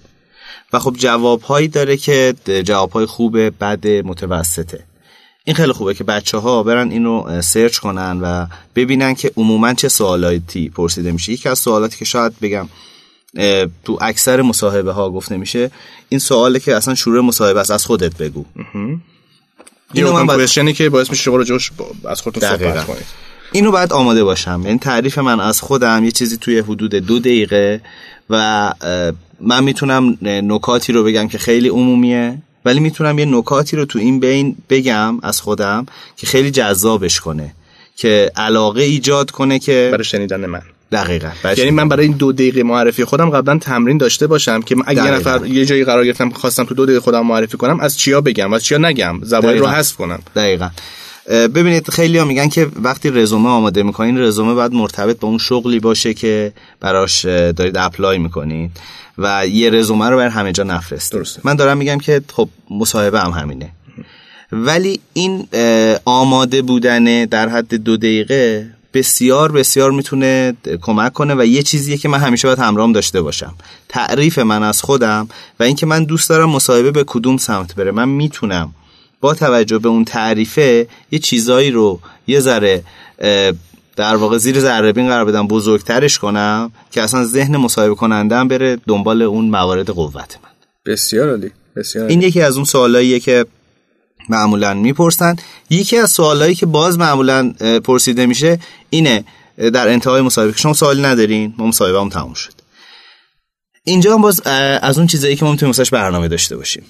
و 0.72 0.78
خب 0.78 0.94
جواب 0.98 1.40
هایی 1.40 1.68
داره 1.68 1.96
که 1.96 2.34
جواب 2.64 2.90
های 2.90 3.06
خوب 3.06 3.38
بد 3.38 3.86
متوسطه. 3.86 4.87
این 5.48 5.54
خیلی 5.54 5.72
خوبه 5.72 5.94
که 5.94 6.04
بچه 6.04 6.38
ها 6.38 6.62
برن 6.62 6.90
اینو 6.90 7.42
سرچ 7.42 7.78
کنن 7.78 8.20
و 8.20 8.46
ببینن 8.74 9.14
که 9.14 9.32
عموما 9.36 9.74
چه 9.74 9.88
سوالاتی 9.88 10.68
پرسیده 10.68 11.12
میشه. 11.12 11.32
یکی 11.32 11.48
از 11.48 11.58
سوالاتی 11.58 11.98
که 11.98 12.04
شاید 12.04 12.32
بگم 12.42 12.68
تو 13.84 13.98
اکثر 14.00 14.42
مصاحبه 14.42 14.92
ها 14.92 15.10
گفته 15.10 15.36
میشه 15.36 15.70
این 16.08 16.20
سواله 16.20 16.60
که 16.60 16.76
اصلا 16.76 16.94
شروع 16.94 17.20
مصاحبه 17.20 17.60
است 17.60 17.70
از 17.70 17.86
خودت 17.86 18.16
بگو. 18.16 18.44
اینو 19.92 20.12
من 20.12 20.26
باید... 20.26 20.72
که 20.72 20.90
باعث 20.90 21.10
میشه 21.10 21.22
شما 21.22 21.44
جوش 21.44 21.70
از 22.08 22.20
خودتون 22.20 22.48
صحبت 22.48 22.84
کنید. 22.84 23.06
اینو 23.52 23.70
باید 23.70 23.92
آماده 23.92 24.24
باشم. 24.24 24.62
یعنی 24.64 24.78
تعریف 24.78 25.18
من 25.18 25.40
از 25.40 25.60
خودم 25.60 26.04
یه 26.04 26.10
چیزی 26.10 26.36
توی 26.36 26.58
حدود 26.58 26.94
دو 26.94 27.18
دقیقه 27.18 27.80
و 28.30 28.72
من 29.40 29.64
می‌تونم 29.64 30.18
نکاتی 30.22 30.92
رو 30.92 31.04
بگم 31.04 31.28
که 31.28 31.38
خیلی 31.38 31.68
عمومیه. 31.68 32.38
ولی 32.68 32.80
می‌تونم 32.80 33.18
یه 33.18 33.24
نکاتی 33.24 33.76
رو 33.76 33.84
تو 33.84 33.98
این 33.98 34.20
بین 34.20 34.56
بگم 34.68 35.18
از 35.22 35.40
خودم 35.40 35.86
که 36.16 36.26
خیلی 36.26 36.50
جذابش 36.50 37.20
کنه 37.20 37.54
که 37.96 38.30
علاقه 38.36 38.82
ایجاد 38.82 39.30
کنه 39.30 39.58
که 39.58 39.88
برای 39.92 40.04
شنیدن 40.04 40.46
من. 40.46 40.62
دقیقا 40.92 41.30
یعنی 41.56 41.70
من 41.70 41.88
برای 41.88 42.06
این 42.06 42.16
دو 42.16 42.32
دقیقه 42.32 42.62
معرفی 42.62 43.04
خودم 43.04 43.30
قبلا 43.30 43.58
تمرین 43.58 43.98
داشته 43.98 44.26
باشم 44.26 44.62
که 44.62 44.76
اگه 44.86 45.04
یه 45.04 45.10
نفر 45.10 45.46
یه 45.46 45.64
جایی 45.64 45.84
قرار 45.84 46.04
گرفتم 46.04 46.30
خواستم 46.30 46.64
تو 46.64 46.74
دو 46.74 46.86
دقیقه 46.86 47.00
خودم 47.00 47.26
معرفی 47.26 47.56
کنم 47.56 47.80
از 47.80 47.98
چیا 47.98 48.20
بگم؟ 48.20 48.52
و 48.52 48.54
از 48.54 48.64
چیا 48.64 48.78
نگم؟ 48.78 49.20
زبان 49.22 49.58
رو 49.58 49.66
حذف 49.66 49.96
کنم. 49.96 50.18
دقیقا. 50.36 50.68
ببینید 51.28 51.90
خیلی 51.90 52.18
ها 52.18 52.24
میگن 52.24 52.48
که 52.48 52.68
وقتی 52.82 53.10
رزومه 53.10 53.48
آماده 53.48 53.82
می‌کنین 53.82 54.18
رزومه 54.18 54.54
باید 54.54 54.72
مرتبط 54.72 55.18
با 55.20 55.28
اون 55.28 55.38
شغلی 55.38 55.80
باشه 55.80 56.14
که 56.14 56.52
براش 56.80 57.24
دارید 57.24 57.76
اپلای 57.76 58.18
می‌کنید 58.18 58.70
و 59.18 59.46
یه 59.46 59.70
رزومه 59.70 60.08
رو 60.08 60.16
بر 60.16 60.28
همه 60.28 60.52
جا 60.52 60.64
نفرست 60.64 61.12
درسته. 61.12 61.40
من 61.44 61.56
دارم 61.56 61.78
میگم 61.78 61.98
که 61.98 62.22
خب 62.32 62.48
مصاحبه 62.70 63.20
هم 63.20 63.30
همینه. 63.30 63.70
ولی 64.52 65.00
این 65.12 65.48
آماده 66.04 66.62
بودن 66.62 67.24
در 67.24 67.48
حد 67.48 67.74
دو 67.74 67.96
دقیقه 67.96 68.70
بسیار 68.94 69.52
بسیار 69.52 69.90
می‌تونه 69.90 70.54
کمک 70.80 71.12
کنه 71.12 71.34
و 71.34 71.44
یه 71.44 71.62
چیزیه 71.62 71.96
که 71.96 72.08
من 72.08 72.18
همیشه 72.18 72.48
باید 72.48 72.58
همراهم 72.58 72.92
داشته 72.92 73.22
باشم. 73.22 73.54
تعریف 73.88 74.38
من 74.38 74.62
از 74.62 74.82
خودم 74.82 75.28
و 75.60 75.62
اینکه 75.62 75.86
من 75.86 76.04
دوست 76.04 76.28
دارم 76.28 76.50
مصاحبه 76.50 76.90
به 76.90 77.04
کدوم 77.06 77.36
سمت 77.36 77.74
بره. 77.74 77.90
من 77.90 78.08
می‌تونم 78.08 78.74
با 79.20 79.34
توجه 79.34 79.78
به 79.78 79.88
اون 79.88 80.04
تعریفه 80.04 80.86
یه 81.10 81.18
چیزایی 81.18 81.70
رو 81.70 82.00
یه 82.26 82.40
ذره 82.40 82.84
در 83.96 84.16
واقع 84.16 84.38
زیر 84.38 84.60
ذره 84.60 84.92
بین 84.92 85.08
قرار 85.08 85.24
بدم 85.24 85.46
بزرگترش 85.46 86.18
کنم 86.18 86.72
که 86.90 87.02
اصلا 87.02 87.24
ذهن 87.24 87.56
مصاحبه 87.56 87.94
کنندم 87.94 88.48
بره 88.48 88.78
دنبال 88.86 89.22
اون 89.22 89.44
موارد 89.44 89.90
قوت 89.90 90.38
من. 90.42 90.50
بسیار 90.92 91.28
عالی 91.28 91.50
بسیار 91.76 92.06
این 92.06 92.22
یکی 92.22 92.40
از 92.40 92.56
اون 92.56 92.64
سوالاییه 92.64 93.20
که 93.20 93.46
معمولا 94.28 94.74
می‌پرسن. 94.74 95.36
یکی 95.70 95.96
از 95.96 96.10
سوالایی 96.10 96.54
که 96.54 96.66
باز 96.66 96.98
معمولا 96.98 97.52
پرسیده 97.84 98.26
میشه 98.26 98.58
اینه 98.90 99.24
در 99.56 99.88
انتهای 99.88 100.20
مصاحبه 100.20 100.52
شما 100.56 100.72
سوالی 100.72 101.02
ندارین 101.02 101.54
ما 101.58 101.66
مصاحبه 101.66 102.00
هم 102.00 102.08
تموم 102.08 102.34
شد. 102.34 102.52
اینجا 103.84 104.14
هم 104.14 104.22
باز 104.22 104.40
از 104.82 104.98
اون 104.98 105.06
چیزایی 105.06 105.36
که 105.36 105.44
ما 105.44 105.50
می‌تونیم 105.50 105.74
برنامه 105.92 106.28
داشته 106.28 106.56
باشیم. 106.56 106.84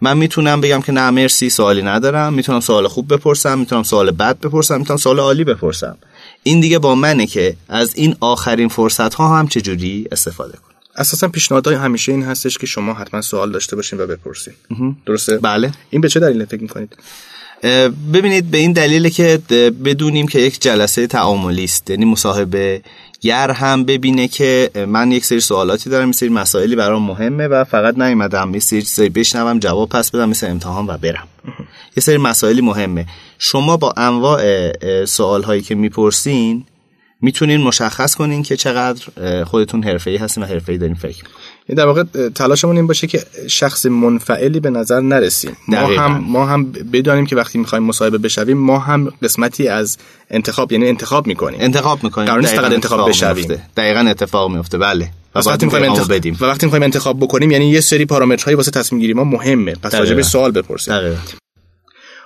من 0.00 0.16
می‌تونم 0.16 0.60
بگم 0.60 0.80
که 0.80 0.92
نه 0.92 1.10
مرسی 1.10 1.50
سوالی 1.50 1.82
ندارم. 1.82 2.34
می‌تونم 2.34 2.60
سوال 2.60 2.88
خوب 2.88 3.14
بپرسم 3.14 3.58
می‌تونم 3.58 3.82
سوال 3.82 4.10
بد 4.10 4.40
بپرسم 4.40 4.78
می‌تونم 4.78 4.96
سوال 4.96 5.18
عالی 5.18 5.44
بپرسم. 5.44 5.98
این 6.42 6.60
دیگه 6.60 6.78
با 6.78 6.94
منه 6.94 7.26
که 7.26 7.56
از 7.68 7.94
این 7.94 8.16
آخرین 8.20 8.68
فرصت 8.68 9.14
ها 9.14 9.38
هم 9.38 9.48
چجوری 9.48 10.08
استفاده 10.12 10.52
کنم. 10.52 10.76
اساسا 10.96 11.28
پیشنهادهای 11.28 11.76
همیشه 11.76 12.12
این 12.12 12.22
هستش 12.22 12.58
که 12.58 12.66
شما 12.66 12.92
حتما 12.92 13.22
سوال 13.22 13.52
داشته 13.52 13.76
باشین 13.76 14.00
و 14.00 14.06
بپرسین. 14.06 14.54
درسته؟ 15.06 15.38
بله. 15.38 15.72
این 15.90 16.00
به 16.00 16.08
چه 16.08 16.20
دلیل 16.20 16.44
فکر 16.44 16.62
می‌کنید؟ 16.62 16.96
ببینید 18.12 18.50
به 18.50 18.58
این 18.58 18.72
دلیل 18.72 19.08
که 19.08 19.40
بدونیم 19.84 20.28
که 20.28 20.38
یک 20.38 20.60
جلسه 20.60 21.06
تعاملی 21.06 21.64
است 21.64 21.90
یعنی 21.90 22.04
مصاحبه 22.04 22.82
گر 23.20 23.50
هم 23.50 23.84
ببینه 23.84 24.28
که 24.28 24.70
من 24.88 25.12
یک 25.12 25.24
سری 25.24 25.40
سوالاتی 25.40 25.90
دارم 25.90 26.08
یک 26.08 26.14
سری 26.14 26.28
مسائلی 26.28 26.76
برام 26.76 27.02
مهمه 27.02 27.48
و 27.48 27.64
فقط 27.64 27.98
نیومدم. 27.98 28.54
یه 28.54 28.60
سری 28.60 28.82
چیزایی 28.82 29.08
بشنوم 29.08 29.58
جواب 29.58 29.88
پس 29.88 30.10
بدم 30.10 30.28
مثل 30.28 30.50
امتحان 30.50 30.86
و 30.86 30.96
برم. 30.98 31.28
یه 31.96 32.00
سری 32.00 32.16
مسائلی 32.16 32.60
مهمه. 32.60 33.06
شما 33.38 33.76
با 33.76 33.94
انواع 33.96 35.04
سوال 35.04 35.42
هایی 35.42 35.62
که 35.62 35.74
می‌پرسین 35.74 36.64
می‌تونین 37.20 37.60
مشخص 37.60 38.14
کنین 38.14 38.42
که 38.42 38.56
چقدر 38.56 39.04
خودتون 39.44 39.82
حرفه‌ای 39.84 40.16
هستین 40.16 40.42
و 40.42 40.46
حرفه‌ای 40.46 40.78
دارین 40.78 40.94
فکر 40.94 41.24
این 41.68 41.78
در 41.78 41.86
واقع 41.86 42.02
تلاشمون 42.34 42.76
این 42.76 42.86
باشه 42.86 43.06
که 43.06 43.22
شخص 43.48 43.86
منفعلی 43.86 44.60
به 44.60 44.70
نظر 44.70 45.00
نرسیم. 45.00 45.56
ما 45.68 45.86
هم 45.86 46.24
ما 46.28 46.46
هم 46.46 46.72
بدانیم 46.72 47.26
که 47.26 47.36
وقتی 47.36 47.58
می‌خوایم 47.58 47.84
مصاحبه 47.84 48.18
بشویم 48.18 48.58
ما 48.58 48.78
هم 48.78 49.12
قسمتی 49.22 49.68
از 49.68 49.98
انتخاب 50.30 50.72
یعنی 50.72 50.88
انتخاب 50.88 51.26
می‌کنیم. 51.26 51.60
انتخاب 51.60 52.04
می‌کنیم. 52.04 52.26
قرار 52.28 52.40
نیست 52.40 52.54
فقط 52.54 52.72
انتخاب 52.72 53.08
بشویم. 53.08 53.62
دقیقاً 53.76 54.00
اتفاق 54.00 54.50
میفته 54.50 54.78
بله. 54.78 55.10
و 55.34 55.38
وقتی 55.38 55.66
می‌خوایم 55.66 55.90
انتخاب 55.90 56.14
بدیم. 56.14 56.36
و 56.40 56.44
وقتی 56.44 56.66
می‌خوایم 56.66 56.82
انتخاب 56.82 57.20
بکنیم 57.20 57.50
یعنی 57.50 57.70
یه 57.70 57.80
سری 57.80 58.06
پارامترهایی 58.06 58.56
واسه 58.56 58.70
تصمیم 58.70 59.00
گیری 59.00 59.14
ما 59.14 59.24
مهمه. 59.24 59.74
پس 59.74 59.94
راجع 59.94 60.14
به 60.14 60.22
سوال 60.22 60.50
بپرسیم 60.50 60.94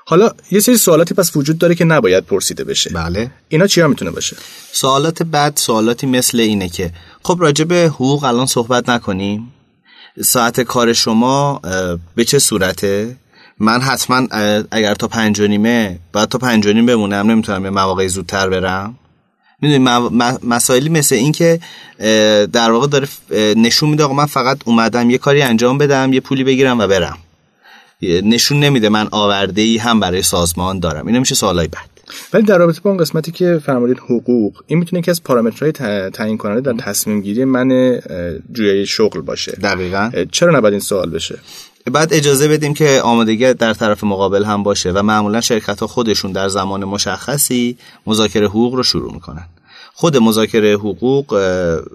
حالا 0.06 0.30
یه 0.50 0.60
سری 0.60 0.76
سوالاتی 0.76 1.14
پس 1.14 1.36
وجود 1.36 1.58
داره 1.58 1.74
که 1.74 1.84
نباید 1.84 2.24
پرسیده 2.24 2.64
بشه. 2.64 2.90
بله. 2.90 3.30
اینا 3.48 3.66
چیا 3.66 3.88
می‌تونه 3.88 4.10
باشه؟ 4.10 4.36
سوالات 4.72 5.22
بعد 5.22 5.56
سوالاتی 5.56 6.06
مثل 6.06 6.40
اینه 6.40 6.68
که 6.68 6.90
خب 7.22 7.36
راجع 7.40 7.64
به 7.64 7.90
حقوق 7.94 8.24
الان 8.24 8.46
صحبت 8.46 8.88
نکنیم. 8.88 9.52
ساعت 10.22 10.60
کار 10.60 10.92
شما 10.92 11.60
به 12.14 12.24
چه 12.24 12.38
صورته؟ 12.38 13.16
من 13.58 13.80
حتما 13.80 14.26
اگر 14.70 14.94
تا 14.94 15.08
پنج 15.08 15.40
و 15.40 15.46
نیمه 15.46 15.98
بعد 16.12 16.28
تا 16.28 16.38
پنج 16.38 16.66
و 16.66 16.72
نیم 16.72 16.86
بمونم 16.86 17.30
نمی‌تونم 17.30 17.64
یه 17.64 17.70
مواقعی 17.70 18.08
زودتر 18.08 18.48
برم. 18.48 18.98
می‌دونی 19.60 20.08
مسائلی 20.44 20.88
مثل 20.88 21.14
این 21.14 21.32
که 21.32 21.60
در 22.52 22.70
واقع 22.70 22.86
داره 22.86 23.08
نشون 23.56 23.90
میده 23.90 24.04
آقا 24.04 24.14
من 24.14 24.26
فقط 24.26 24.58
اومدم 24.64 25.10
یه 25.10 25.18
کاری 25.18 25.42
انجام 25.42 25.78
بدم 25.78 26.12
یه 26.12 26.20
پولی 26.20 26.44
بگیرم 26.44 26.78
و 26.78 26.86
برم. 26.86 27.18
نشون 28.02 28.60
نمیده 28.60 28.88
من 28.88 29.08
آورده 29.10 29.62
ای 29.62 29.78
هم 29.78 30.00
برای 30.00 30.22
سازمان 30.22 30.78
دارم. 30.78 31.06
اینا 31.06 31.18
میشه 31.18 31.34
سوالای 31.34 31.68
بعد. 31.68 31.89
ولی 32.32 32.42
در 32.42 32.58
رابطه 32.58 32.80
با 32.80 32.90
اون 32.90 32.98
قسمتی 32.98 33.32
که 33.32 33.60
فرمودید 33.66 33.98
حقوق 33.98 34.62
این 34.66 34.78
می‌تونه 34.78 35.02
که 35.02 35.10
از 35.10 35.22
پارامترهای 35.22 35.72
تعیین 36.10 36.38
کننده 36.38 36.72
در 36.72 36.78
تصمیم 36.78 37.20
گیری 37.20 37.44
من 37.44 38.00
جویای 38.52 38.86
شغل 38.86 39.20
باشه. 39.20 39.52
دقیقا. 39.52 40.10
چرا 40.32 40.58
نباید 40.58 40.74
این 40.74 40.80
سوال 40.80 41.10
بشه؟ 41.10 41.38
بعد 41.92 42.14
اجازه 42.14 42.48
بدیم 42.48 42.74
که 42.74 43.00
آمادگی 43.04 43.54
در 43.54 43.74
طرف 43.74 44.04
مقابل 44.04 44.44
هم 44.44 44.62
باشه 44.62 44.90
و 44.90 45.02
معمولا 45.02 45.40
شرکت 45.40 45.80
ها 45.80 45.86
خودشون 45.86 46.32
در 46.32 46.48
زمان 46.48 46.84
مشخصی 46.84 47.76
مذاکره 48.06 48.46
حقوق 48.46 48.74
رو 48.74 48.82
شروع 48.82 49.12
می‌کنن. 49.12 49.46
خود 50.00 50.16
مذاکره 50.16 50.74
حقوق 50.74 51.34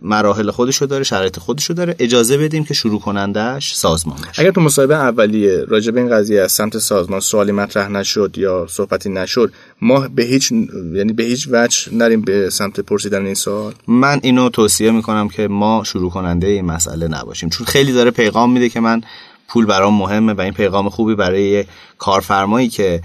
مراحل 0.01 0.51
خودشو 0.51 0.85
داره 0.85 1.03
شرایط 1.03 1.39
خودشو 1.39 1.73
داره. 1.73 1.95
اجازه 1.99 2.37
بدیم 2.37 2.63
که 2.63 2.73
شروع 2.73 2.99
کنندش 2.99 3.73
سازمان 3.73 4.17
باشه 4.27 4.41
اگر 4.41 4.51
تو 4.51 4.61
مصاحبه 4.61 4.95
اولیه 4.95 5.65
راجع 5.67 5.91
به 5.91 5.99
این 5.99 6.09
قضیه 6.09 6.41
از 6.41 6.51
سمت 6.51 6.77
سازمان 6.77 7.19
سوالی 7.19 7.51
مطرح 7.51 7.87
نشد 7.87 8.37
یا 8.37 8.67
صحبتی 8.69 9.09
نشد 9.09 9.51
ما 9.81 10.07
به 10.15 10.23
هیچ 10.23 10.51
یعنی 10.93 11.13
به 11.13 11.23
هیچ 11.23 11.47
وجه 11.51 11.93
نریم 11.93 12.21
به 12.21 12.49
سمت 12.49 12.79
پرسیدن 12.79 13.25
این 13.25 13.35
سوال؟ 13.35 13.73
من 13.87 14.19
اینو 14.23 14.49
توصیه 14.49 14.91
می‌کنم 14.91 15.29
که 15.29 15.47
ما 15.47 15.83
شروع 15.85 16.11
کننده 16.11 16.47
این 16.47 16.65
مسئله 16.65 17.07
نباشیم. 17.07 17.49
چون 17.49 17.67
خیلی 17.67 17.93
داره 17.93 18.11
پیغام 18.11 18.51
میده 18.51 18.69
که 18.69 18.79
من 18.79 19.01
پول 19.47 19.65
برام 19.65 19.93
مهمه 19.93 20.33
و 20.33 20.41
این 20.41 20.53
پیغام 20.53 20.89
خوبی 20.89 21.15
برای 21.15 21.65
کارفرمایی 21.97 22.69
که 22.69 23.01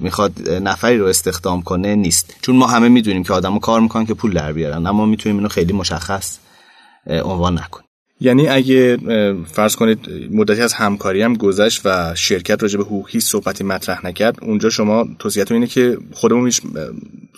می‌خواد 0.00 0.50
نفری 0.50 0.98
رو 0.98 1.06
استخدام 1.06 1.62
کنه 1.62 1.94
نیست. 1.94 2.36
چون 2.42 2.56
ما 2.56 2.66
همه 2.66 2.88
می‌دونیم 2.88 3.24
که 3.24 3.32
آدمو 3.32 3.58
کار 3.58 3.80
می‌کنن 3.80 4.06
که 4.06 4.14
پول 4.14 4.32
در 4.32 4.52
بیارن 4.52 4.86
اما 4.86 5.06
می‌تونیم 5.06 5.36
اینو 5.36 5.48
خیلی 5.48 5.72
مشخص 5.72 6.38
عنوان 7.06 7.54
نکنیم. 7.58 7.81
یعنی 8.22 8.48
اگه 8.48 8.98
فرض 9.52 9.76
کنید 9.76 9.98
مدتی 10.30 10.60
از 10.60 10.72
همکاری 10.72 11.22
هم 11.22 11.34
گذشت 11.34 11.80
و 11.84 12.14
شرکت 12.14 12.62
راجع 12.62 12.78
به 12.78 12.84
حقوقی 12.84 13.20
صحبتی 13.20 13.64
مطرح 13.64 14.06
نکرد 14.06 14.36
اونجا 14.42 14.70
شما 14.70 15.06
توصیهتون 15.18 15.54
اینه 15.54 15.66
که 15.66 15.98
خودمون 16.12 16.44
هیچ 16.44 16.62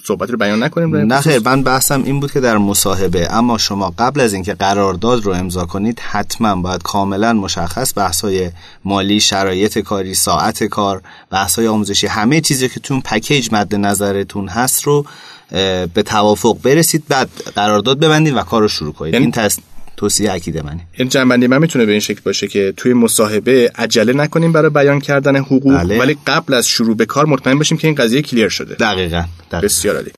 صحبتی 0.04 0.32
رو 0.32 0.38
بیان 0.38 0.62
نکنیم 0.62 0.96
نه 0.96 1.20
خیر 1.20 1.40
من 1.44 1.62
بحثم 1.62 2.02
این 2.02 2.20
بود 2.20 2.32
که 2.32 2.40
در 2.40 2.58
مصاحبه 2.58 3.32
اما 3.32 3.58
شما 3.58 3.94
قبل 3.98 4.20
از 4.20 4.32
اینکه 4.32 4.54
قرارداد 4.54 5.24
رو 5.24 5.32
امضا 5.32 5.66
کنید 5.66 6.00
حتما 6.00 6.56
باید 6.56 6.82
کاملا 6.82 7.32
مشخص 7.32 7.98
بحث‌های 7.98 8.50
مالی 8.84 9.20
شرایط 9.20 9.78
کاری 9.78 10.14
ساعت 10.14 10.64
کار 10.64 11.02
بحث‌های 11.30 11.68
آموزشی 11.68 12.06
همه 12.06 12.40
چیزی 12.40 12.68
که 12.68 12.80
تون 12.80 13.00
پکیج 13.00 13.48
مد 13.52 13.74
نظرتون 13.74 14.48
هست 14.48 14.82
رو 14.82 15.06
به 15.94 16.02
توافق 16.06 16.56
برسید 16.62 17.04
بعد 17.08 17.30
قرارداد 17.54 17.98
ببندید 17.98 18.36
و 18.36 18.42
کار 18.42 18.62
رو 18.62 18.68
شروع 18.68 18.92
کنید. 18.92 19.14
یعنی 19.14 19.32
این 19.34 19.50
توصیه 20.04 20.30
عقیده 20.30 20.62
منه. 20.62 20.86
این 20.92 21.08
جنبندی 21.08 21.46
من 21.46 21.58
می‌تونه 21.58 21.86
به 21.86 21.92
این 21.92 22.00
شکل 22.00 22.20
باشه 22.24 22.48
که 22.48 22.74
توی 22.76 22.92
مصاحبه 22.92 23.72
عجله 23.74 24.12
نکنیم 24.12 24.52
برای 24.52 24.70
بیان 24.70 25.00
کردن 25.00 25.36
حقوق 25.36 25.74
بله. 25.74 25.98
ولی 25.98 26.16
قبل 26.26 26.54
از 26.54 26.68
شروع 26.68 26.96
به 26.96 27.06
کار 27.06 27.26
مطمئن 27.26 27.58
باشیم 27.58 27.78
که 27.78 27.88
این 27.88 27.94
قضیه 27.94 28.22
کلیر 28.22 28.48
شده. 28.48 28.74
دقیقا, 28.74 29.24
دقیقا. 29.50 29.64
بسیار 29.64 29.96
عالی. 29.96 30.10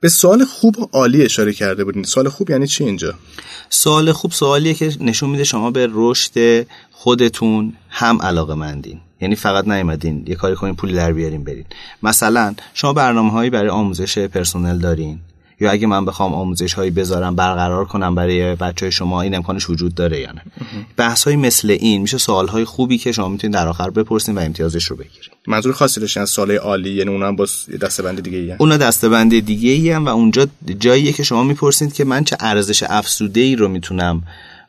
به 0.00 0.08
سوال 0.08 0.44
خوب 0.44 0.78
و 0.78 0.88
عالی 0.92 1.22
اشاره 1.22 1.52
کرده 1.52 1.84
بودین. 1.84 2.02
سوال 2.02 2.28
خوب 2.28 2.50
یعنی 2.50 2.66
چی 2.66 2.84
اینجا؟ 2.84 3.14
سوال 3.70 4.12
خوب 4.12 4.32
سوالیه 4.32 4.74
که 4.74 4.92
نشون 5.00 5.30
میده 5.30 5.44
شما 5.44 5.70
به 5.70 5.88
رشد 5.92 6.66
خودتون 6.90 7.72
هم 7.88 8.22
علاقه 8.22 8.54
مندین 8.54 9.00
یعنی 9.20 9.36
فقط 9.36 9.68
نیومدین 9.68 10.24
یه 10.26 10.34
کاری 10.34 10.54
کنین 10.54 10.74
پول 10.74 10.94
در 10.94 11.12
بیارین 11.12 11.44
برین. 11.44 11.64
مثلا 12.02 12.54
شما 12.74 12.92
برنامه 12.92 13.30
هایی 13.30 13.50
برای 13.50 13.68
آموزش 13.68 14.18
پرسنل 14.18 14.78
دارین. 14.78 15.20
یا 15.60 15.70
اگه 15.70 15.86
من 15.86 16.04
بخوام 16.04 16.34
آموزش 16.34 16.72
هایی 16.74 16.90
بذارم 16.90 17.36
برقرار 17.36 17.84
کنم 17.84 18.14
برای 18.14 18.54
بچه 18.54 18.86
های 18.86 18.92
شما 18.92 19.22
این 19.22 19.34
امکانش 19.34 19.70
وجود 19.70 19.94
داره 19.94 20.20
یا 20.20 20.32
نه؟ 20.32 20.42
بحث 20.96 21.24
های 21.24 21.36
مثل 21.36 21.70
این 21.80 22.02
میشه 22.02 22.18
سوال 22.18 22.48
های 22.48 22.64
خوبی 22.64 22.98
که 22.98 23.12
شما 23.12 23.28
می‌تونید 23.28 23.54
در 23.54 23.68
آخر 23.68 23.90
بپرسین 23.90 24.34
و 24.34 24.40
امتیازش 24.40 24.84
رو 24.84 24.96
بگیرید 24.96 25.30
منظور 25.46 25.72
خاصی 25.72 26.00
داشتن 26.00 26.20
از 26.20 26.30
سال 26.30 26.50
عالی 26.50 26.90
یعنی 26.90 27.10
اونم 27.10 27.36
با 27.36 27.46
دستبند 27.80 28.20
دیگه 28.20 28.38
ای 28.38 28.52
اونا 28.52 28.76
دستبند 28.76 29.38
دیگه 29.38 29.70
ای 29.70 29.94
و 29.94 30.08
اونجا 30.08 30.46
جاییه 30.78 31.12
که 31.12 31.22
شما 31.22 31.44
می‌پرسید 31.44 31.92
که 31.92 32.04
من 32.04 32.24
چه 32.24 32.36
ارزش 32.40 32.82
افزوده 32.88 33.40
ای 33.40 33.56
رو 33.56 33.68
می‌تونم 33.68 34.22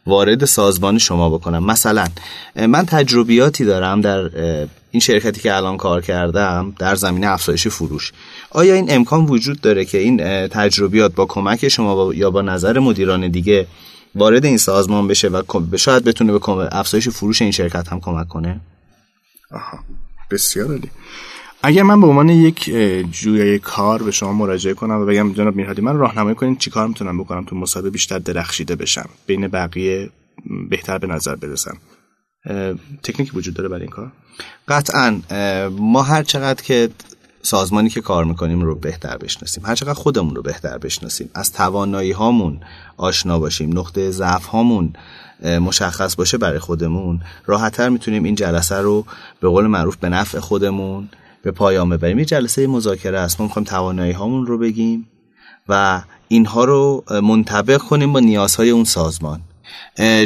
وارد 0.08 0.46
سازمان 0.46 0.98
شما 0.98 1.30
بکنم. 1.30 1.66
مثلا 1.66 2.08
من 2.56 2.86
تجربیاتی 2.86 3.66
دارم 3.66 4.02
در 4.02 4.30
این 4.92 5.00
شرکتی 5.00 5.42
که 5.42 5.56
الان 5.56 5.78
کار 5.78 6.02
کردم 6.02 6.74
در 6.80 6.96
زمینه 6.96 7.28
افزایش 7.28 7.68
فروش. 7.68 8.12
آیا 8.52 8.74
این 8.74 8.94
امکان 8.94 9.26
وجود 9.26 9.62
داره 9.62 9.86
که 9.86 9.98
این 9.98 10.48
تجربیات 10.48 11.16
با 11.16 11.26
کمک 11.26 11.68
شما 11.68 12.14
یا 12.14 12.32
با 12.32 12.42
نظر 12.42 12.80
مدیران 12.80 13.28
دیگه 13.28 13.68
وارد 14.16 14.46
این 14.46 14.58
سازمان 14.58 15.08
بشه 15.08 15.28
و 15.28 15.44
شاید 15.78 16.04
بتونه 16.04 16.32
به 16.32 16.50
افزایش 16.72 17.10
فروش 17.10 17.42
این 17.42 17.52
شرکت 17.52 17.88
هم 17.88 18.00
کمک 18.00 18.28
کنه؟ 18.28 18.60
آها 19.52 19.80
بسیار 20.32 20.68
عالی. 20.68 20.90
اگر 21.64 21.84
من 21.84 22.02
به 22.02 22.08
عنوان 22.08 22.30
یک 22.30 22.76
جویای 23.12 23.60
کار 23.60 24.04
به 24.04 24.12
شما 24.12 24.34
مراجعه 24.34 24.74
کنم 24.74 25.02
و 25.02 25.06
بگم 25.06 25.34
جناب 25.34 25.56
میرهادی 25.56 25.82
من 25.82 25.98
راهنمایی 25.98 26.36
کنین 26.36 26.56
چیکار 26.56 26.88
می‌تونم 26.88 27.18
بکنم 27.18 27.46
تو 27.46 27.56
مصاحبه 27.56 27.90
بیشتر 27.90 28.20
درخشیده 28.20 28.76
بشم 28.76 29.10
بین 29.28 29.48
بقیه 29.48 30.10
بهتر 30.70 30.98
به 30.98 31.08
نظر 31.08 31.36
برسم. 31.36 31.78
تکنیکی 33.04 33.32
وجود 33.34 33.54
داره 33.54 33.70
برای 33.70 33.82
این 33.82 33.92
کار؟ 33.92 34.12
قطعا 34.68 35.22
ما 35.72 36.02
هر 36.04 36.24
چقدر 36.24 36.64
که 36.64 36.90
سازمانی 37.42 37.90
که 37.90 38.02
کار 38.02 38.26
می‌کنیم 38.26 38.62
رو 38.62 38.76
بهتر 38.76 39.18
بشناسیم 39.18 39.66
هر 39.66 39.76
چقدر 39.76 39.94
خودمون 39.94 40.36
رو 40.36 40.42
بهتر 40.42 40.78
بشناسیم 40.78 41.30
از 41.34 41.52
توانایی 41.54 42.12
هامون 42.12 42.60
آشنا 42.98 43.40
باشیم 43.40 43.80
نقطه 43.80 44.12
ضعف 44.12 44.46
هامون 44.46 44.94
مشخص 45.44 46.16
باشه 46.16 46.38
برای 46.38 46.60
خودمون 46.60 47.22
راحتتر 47.46 47.90
می‌تونیم 47.90 48.24
این 48.24 48.36
جلسه 48.36 48.76
رو 48.76 49.06
به 49.42 49.50
قول 49.50 49.68
معروف 49.68 49.96
به 49.96 50.10
نفع 50.10 50.40
خودمون 50.40 51.10
به 51.44 51.52
پایان 51.52 51.90
ببریم. 51.90 52.20
یه 52.20 52.26
جلسه 52.26 52.68
مذاکره 52.68 53.20
است 53.20 53.40
ما 53.40 53.46
می‌خوایم 53.48 53.66
توانایی 53.66 54.12
هامون 54.12 54.46
رو 54.46 54.58
بگیم 54.58 55.08
و 55.70 56.02
اینها 56.28 56.64
رو 56.64 57.04
منطبق 57.10 57.78
کنیم 57.78 58.14
با 58.14 58.20
نیازهای 58.20 58.70
اون 58.70 58.84
سازمان. 58.84 59.42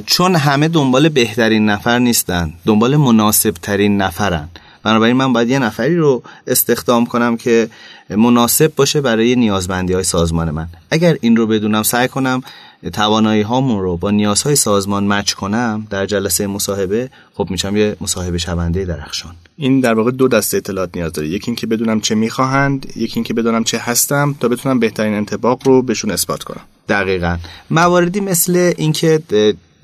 چون 0.06 0.36
همه 0.36 0.68
دنبال 0.68 1.10
بهترین 1.10 1.70
نفر 1.70 2.00
نیستن 2.00 2.54
دنبال 2.66 2.96
مناسب 2.96 3.52
ترین 3.52 3.98
نفرن. 3.98 4.50
بنابراین 4.84 5.16
من 5.16 5.34
باید 5.34 5.50
یه 5.50 5.60
نفری 5.60 5.96
رو 5.96 6.24
استخدام 6.48 7.06
کنم 7.06 7.38
که 7.38 7.70
مناسب 8.10 8.76
باشه 8.76 9.02
برای 9.02 9.36
نیازمندی 9.36 9.94
های 9.94 10.04
سازمان 10.04 10.52
من. 10.52 10.68
اگر 10.92 11.18
این 11.22 11.36
رو 11.36 11.48
بدونم 11.48 11.84
سعی 11.84 12.08
کنم 12.08 12.44
توانایی 12.90 13.42
هامون 13.42 13.82
رو 13.82 13.98
با 13.98 14.12
نیازهای 14.12 14.56
سازمان 14.56 15.08
مچ 15.08 15.34
کنم 15.34 15.88
در 15.90 16.06
جلسه 16.06 16.48
مصاحبه 16.48 17.10
خب 17.34 17.48
میشم 17.50 17.78
یه 17.78 17.96
مصاحبه 18.02 18.38
شونده 18.38 18.86
درخشان. 18.86 19.36
این 19.58 19.80
در 19.80 19.94
واقع 19.94 20.12
دو 20.12 20.28
دسته 20.28 20.58
اطلاعات 20.58 20.90
نیاز 20.96 21.14
داره. 21.14 21.28
یکی 21.28 21.48
اینکه 21.48 21.68
بدونم 21.68 22.02
چه 22.02 22.16
می‌خواهند 22.16 22.94
یکی 22.96 23.14
اینکه 23.16 23.34
بدونم 23.34 23.64
چه 23.64 23.78
هستم 23.78 24.36
تا 24.40 24.48
بتونم 24.48 24.80
بهترین 24.80 25.14
انتباق 25.14 25.68
رو 25.68 25.82
بهشون 25.82 26.12
اثبات 26.12 26.44
کنم. 26.44 26.62
دقیقا. 26.90 27.38
مواردی 27.72 28.20
مثل 28.20 28.74
اینکه 28.78 29.22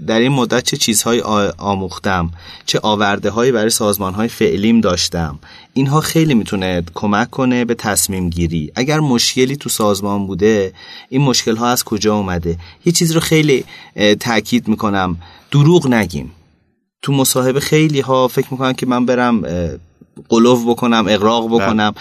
در 0.08 0.20
این 0.20 0.32
مدت 0.32 0.64
چه 0.64 0.78
چیزهایی 0.78 1.22
آموختم؟ 1.58 2.32
چه 2.66 2.80
آورده 2.84 3.30
هایی 3.30 3.52
برای 3.52 3.70
سازمان 3.70 4.14
های 4.14 4.28
فعلیم 4.28 4.82
داشتم؟ 4.82 5.40
اینها 5.74 6.02
خیلی 6.02 6.34
می‌تونه 6.34 6.84
کمک 6.94 7.30
کنه 7.30 7.66
به 7.66 7.74
تصمیم 7.74 8.30
گیری. 8.30 8.72
اگر 8.76 9.00
مشکلی 9.00 9.56
تو 9.56 9.70
سازمان 9.70 10.28
بوده 10.28 10.74
این 11.10 11.22
مشکل 11.22 11.56
ها 11.56 11.68
از 11.68 11.84
کجا 11.84 12.16
اومده؟ 12.16 12.58
یه 12.86 12.92
چیز 12.92 13.12
رو 13.12 13.20
خیلی 13.20 13.66
تاکید 14.20 14.68
می‌کنم. 14.68 15.18
دروغ 15.52 15.88
نگیم. 15.88 16.32
تو 17.02 17.14
مصاحبه 17.14 17.60
خیلی 17.60 18.00
ها 18.00 18.28
فکر 18.28 18.48
می‌کنن 18.52 18.74
که 18.74 18.86
من 18.86 19.06
برم 19.06 19.42
قلوف 20.30 20.66
بکنم 20.68 21.06
اقراق 21.10 21.48
بکنم. 21.48 21.94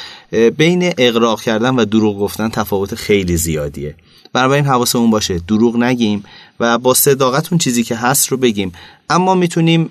بین 0.57 0.93
اقراق 0.99 1.41
کردن 1.41 1.77
و 1.77 1.85
دروغ 1.85 2.19
گفتن 2.19 2.49
تفاوت 2.49 2.95
خیلی 2.95 3.37
زیادیه. 3.37 3.95
بنابراین 4.33 4.65
حواسمون 4.65 5.11
باشه. 5.11 5.39
دروغ 5.49 5.77
نگیم 5.77 6.25
و 6.61 6.79
با 6.79 6.95
صداقت 6.95 7.53
اون 7.53 7.59
چیزی 7.59 7.83
که 7.83 7.97
هست 7.97 8.29
رو 8.29 8.37
بگیم. 8.37 8.73
اما 9.11 9.35
می‌تونیم 9.35 9.91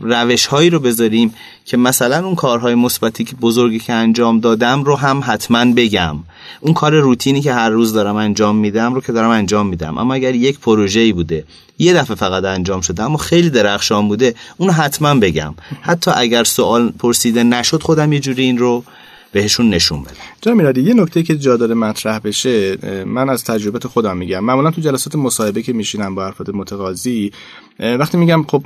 روش 0.00 0.46
هایی 0.46 0.70
رو 0.70 0.80
بذاریم 0.80 1.34
که 1.64 1.76
مثلا 1.76 2.26
اون 2.26 2.34
کارهای 2.34 2.74
مثبتی 2.74 3.24
که 3.24 3.36
بزرگی 3.36 3.78
که 3.78 3.92
انجام 3.92 4.40
دادم 4.40 4.84
رو 4.84 4.96
هم 4.96 5.22
حتما 5.26 5.64
بگم. 5.64 6.16
اون 6.60 6.74
کار 6.74 7.00
روتینی 7.00 7.40
که 7.40 7.52
هر 7.52 7.68
روز 7.70 7.92
دارم 7.92 8.16
انجام 8.16 8.56
میدم 8.56 8.94
رو 8.94 9.00
که 9.00 9.12
دارم 9.12 9.30
انجام 9.30 9.66
میدم. 9.66 9.98
اما 9.98 10.14
اگر 10.14 10.34
یک 10.34 10.58
پروژه‌ای 10.58 11.12
بوده 11.12 11.44
یه 11.78 11.94
دفعه 11.94 12.16
فقط 12.16 12.44
انجام 12.44 12.80
شده 12.80 13.02
اما 13.02 13.16
خیلی 13.16 13.50
درخشان 13.50 14.08
بوده 14.08 14.34
اون 14.56 14.70
حتما 14.70 15.14
بگم. 15.14 15.54
حتی 15.80 16.10
اگر 16.14 16.44
سوال 16.44 16.90
پرسیده 16.98 17.42
نشد 17.42 17.82
خودم 17.82 18.12
یه 18.12 18.20
جوری 18.20 18.42
این 18.42 18.58
رو 18.58 18.84
بهشون 19.32 19.70
نشون 19.70 20.02
بده 20.02 20.14
جناب 20.40 20.56
میرادی 20.56 20.80
یه 20.80 20.94
نکته 20.94 21.22
که 21.22 21.36
جا 21.36 21.56
داره 21.56 21.74
مطرح 21.74 22.18
بشه 22.18 22.76
من 23.04 23.28
از 23.28 23.44
تجربه 23.44 23.88
خودم 23.88 24.16
میگم. 24.16 24.44
معمولا 24.44 24.70
تو 24.70 24.80
جلسات 24.80 25.14
مصاحبه 25.14 25.62
که 25.62 25.72
میشینم 25.72 26.14
با 26.14 26.26
افراد 26.26 26.50
متقاضی 26.50 27.32
وقتی 27.78 28.16
میگم 28.18 28.44
خب 28.48 28.64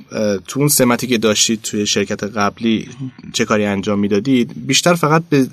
تو 0.49 0.61
اون 0.61 0.69
سمتی 0.69 1.07
که 1.07 1.19
داشتید 1.19 1.63
توی 1.63 1.87
شرکت 1.87 2.25
قبلی 2.25 2.89
چه 3.33 3.45
کاری 3.45 3.65
انجام 3.65 3.99
می‌دادید 3.99 4.53
بیشتر 4.67 4.95
فقط 4.95 5.23
به 5.31 5.47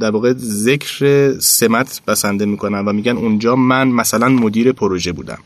در 0.00 0.10
واقع 0.10 0.32
ذکر 0.38 1.32
سمت 1.38 2.00
بسنده 2.06 2.46
می‌کنم 2.46 2.88
و 2.88 2.92
میگن 2.92 3.16
اونجا 3.16 3.56
من 3.56 3.88
مثلا 3.88 4.28
مدیر 4.28 4.72
پروژه 4.72 5.12
بودم. 5.12 5.38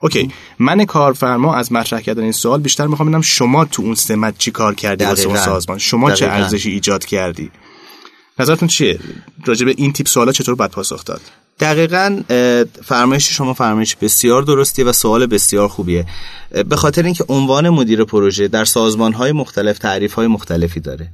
اوکی 0.00 0.30
من 0.58 0.84
کارفرما 0.84 1.54
از 1.54 1.72
مطرح 1.72 2.00
کردن 2.00 2.22
این 2.22 2.32
سوال 2.32 2.60
بیشتر 2.60 2.86
می‌خوام 2.86 3.08
ببینم 3.08 3.22
شما 3.22 3.64
تو 3.64 3.82
اون 3.82 3.94
سمت 3.94 4.38
چی 4.38 4.50
کار 4.50 4.74
کردی 4.74 5.04
واسه 5.04 5.26
اون 5.26 5.36
سازمان؟ 5.36 5.78
شما 5.78 6.10
چه 6.10 6.26
ارزشی 6.26 6.70
ایجاد 6.70 7.04
کردی؟ 7.04 7.50
نظرتون 8.38 8.68
چیه؟ 8.68 8.98
راجع 9.46 9.66
به 9.66 9.74
این 9.76 9.92
تیپ 9.92 10.06
سوالا 10.08 10.32
چطور 10.32 10.54
باید 10.54 10.70
پاسخ 10.70 11.04
داد؟ 11.04 11.20
دقیقا 11.60 12.22
فرمایش 12.84 13.36
شما 13.36 13.54
فرمایش 13.54 13.96
بسیار 13.96 14.42
درستیه 14.42 14.84
و 14.84 14.92
سوال 14.92 15.26
بسیار 15.26 15.68
خوبیه. 15.68 16.06
به 16.68 16.76
خاطر 16.76 17.02
اینکه 17.02 17.24
عنوان 17.28 17.70
مدیر 17.70 18.04
پروژه 18.04 18.48
در 18.48 18.64
سازمان 18.64 19.12
های 19.12 19.32
مختلف 19.32 19.78
تعریف 19.78 20.14
های 20.14 20.26
مختلفی 20.26 20.80
داره. 20.80 21.08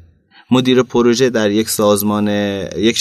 مدیر 0.53 0.83
پروژه 0.83 1.31
در 1.31 1.51
یک 1.51 1.69
سازمان 1.69 2.29
یک 2.77 2.99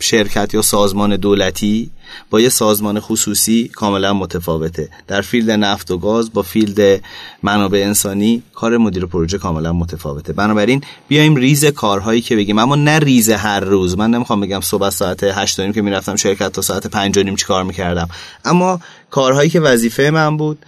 شرکت 0.00 0.54
یا 0.54 0.62
سازمان 0.62 1.16
دولتی 1.16 1.90
با 2.30 2.40
یه 2.40 2.48
سازمان 2.48 3.00
خصوصی 3.00 3.68
کاملا 3.68 4.12
متفاوته. 4.12 4.88
در 5.06 5.20
field 5.20 5.50
نفت 5.50 5.90
و 5.90 5.98
گاز 5.98 6.32
با 6.32 6.42
field 6.42 7.02
منابع 7.42 7.78
انسانی 7.78 8.42
کار 8.54 8.76
مدیر 8.76 9.06
پروژه 9.06 9.38
کاملا 9.38 9.72
متفاوته. 9.72 10.32
بنابراین 10.32 10.80
بیایم 11.08 11.36
ریز 11.36 11.64
کارهایی 11.64 12.20
که 12.20 12.36
بگیم 12.36 12.58
اما 12.58 12.76
نه 12.76 12.98
ریز 12.98 13.30
هر 13.30 13.60
روز. 13.60 13.98
من 13.98 14.10
نمی‌خوام 14.10 14.40
بگم 14.40 14.60
صبح 14.60 14.90
ساعت 14.90 15.24
8 15.24 15.72
که 15.72 15.82
می‌رفتم 15.82 16.16
شرکت 16.16 16.52
تا 16.52 16.62
ساعت 16.62 16.86
5 16.86 17.18
نیم 17.18 17.36
چی 17.36 17.46
کار 17.46 17.64
می‌کردم. 17.64 18.08
اما 18.44 18.80
کارهایی 19.10 19.50
که 19.50 19.60
وظیفه 19.60 20.10
من 20.10 20.36
بود 20.36 20.58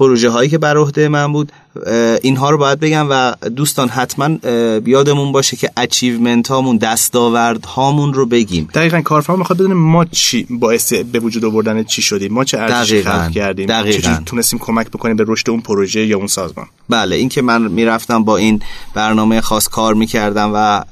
پروژه 0.00 0.30
هایی 0.30 0.50
که 0.50 0.58
بر 0.58 0.76
عهده 0.76 1.08
من 1.08 1.32
بود 1.32 1.52
اینها 2.22 2.50
رو 2.50 2.58
باید 2.58 2.80
بگم 2.80 3.06
و 3.10 3.34
دوستان 3.56 3.88
حتما 3.88 4.28
یادمون 4.86 5.32
باشه 5.32 5.56
که 5.56 5.70
achievement 5.76 6.48
هامون 6.48 6.76
دستاورد 6.76 7.64
هامون 7.64 8.14
رو 8.14 8.26
بگیم. 8.26 8.68
دقیقا 8.74 9.00
کارفرما 9.00 9.38
می‌خواد 9.38 9.58
بدونه 9.58 9.74
ما 9.74 10.04
چی 10.04 10.46
باعث 10.50 10.92
به 10.92 11.18
وجود 11.18 11.44
آوردن 11.44 11.84
چی 11.84 12.02
شدیم؟ 12.02 12.32
ما 12.32 12.44
چه 12.44 12.58
ارزشی 12.58 13.02
خلق 13.02 13.30
کردیم؟ 13.30 13.82
چجوری 13.82 14.16
تونستیم 14.26 14.58
کمک 14.58 14.88
بکنیم 14.88 15.16
به 15.16 15.24
رشد 15.28 15.50
اون 15.50 15.60
پروژه 15.60 16.06
یا 16.06 16.16
اون 16.16 16.26
سازمان؟ 16.26 16.66
بله 16.88 17.16
این 17.16 17.28
که 17.28 17.42
من 17.42 17.62
می‌رفتم 17.62 18.24
با 18.24 18.36
این 18.36 18.62
برنامه 18.94 19.40
خاص 19.40 19.68
کار 19.68 19.94
می‌کردم 19.94 20.50
و 20.54 20.84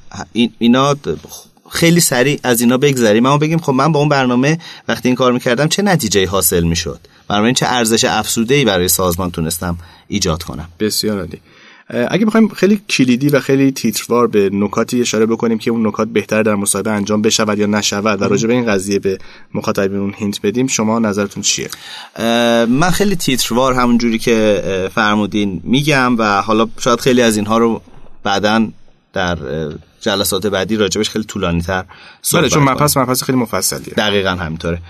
اینا 0.58 0.96
خیلی 1.70 2.00
سریع 2.00 2.40
از 2.42 2.60
اینا 2.60 2.78
بگذریم. 2.78 3.26
اما 3.26 3.38
بگیم 3.38 3.58
خب 3.58 3.72
من 3.72 3.92
با 3.92 4.00
اون 4.00 4.08
برنامه 4.08 4.58
وقتی 4.88 5.08
این 5.08 5.16
کار 5.16 5.32
می‌کردم 5.32 5.68
چه 5.68 5.82
نتیجه 5.82 6.26
حاصل 6.26 6.62
می‌شد؟ 6.64 7.00
بنابراین 7.28 7.54
چه 7.54 7.66
ارزش 7.66 8.04
افزوده 8.04 8.54
ای 8.54 8.64
برای 8.64 8.88
سازمان 8.88 9.30
تونستم 9.30 9.78
ایجاد 10.08 10.42
کنم. 10.42 10.68
بسیار 10.80 11.18
عالی. 11.18 11.40
اگه 12.08 12.26
بخوایم 12.26 12.48
خیلی 12.48 12.80
کلیدی 12.90 13.28
و 13.28 13.40
خیلی 13.40 13.72
تیتروار 13.72 14.26
به 14.26 14.50
نکاتی 14.52 15.00
اشاره 15.00 15.26
بکنیم 15.26 15.58
که 15.58 15.70
اون 15.70 15.86
نکات 15.86 16.08
بهتر 16.08 16.42
در 16.42 16.54
مصاحبه 16.54 16.90
انجام 16.90 17.22
بشود 17.22 17.58
یا 17.58 17.66
نشود 17.66 18.22
و 18.22 18.24
راجع 18.24 18.46
به 18.46 18.52
این 18.52 18.66
قضیه 18.66 18.98
به 18.98 19.18
مخاطبین 19.54 20.14
هینت 20.16 20.40
بدیم 20.42 20.66
شما 20.66 20.98
نظرتون 20.98 21.42
چیه؟ 21.42 21.68
من 22.68 22.90
خیلی 22.90 23.16
تیتروار 23.16 23.74
همون 23.74 23.98
جوری 23.98 24.18
که 24.18 24.62
فرمودین 24.94 25.60
میگم 25.64 26.18
و 26.18 26.42
حالا 26.42 26.68
شاید 26.78 27.00
خیلی 27.00 27.22
از 27.22 27.36
اینها 27.36 27.58
رو 27.58 27.82
بعدا 28.22 28.68
در 29.12 29.38
جلسات 30.00 30.46
بعدی 30.46 30.76
راجبش 30.76 31.10
خیلی 31.10 31.24
طولانی 31.24 31.62
تر 31.62 31.84
بله 32.32 32.48
چون 32.48 32.62
مپس 32.62 32.96
مپس 32.96 33.22
خیلی 33.22 33.38
مفصلیه. 33.38 33.94
دقیقا 33.94 34.30
همینطوره. 34.30 34.82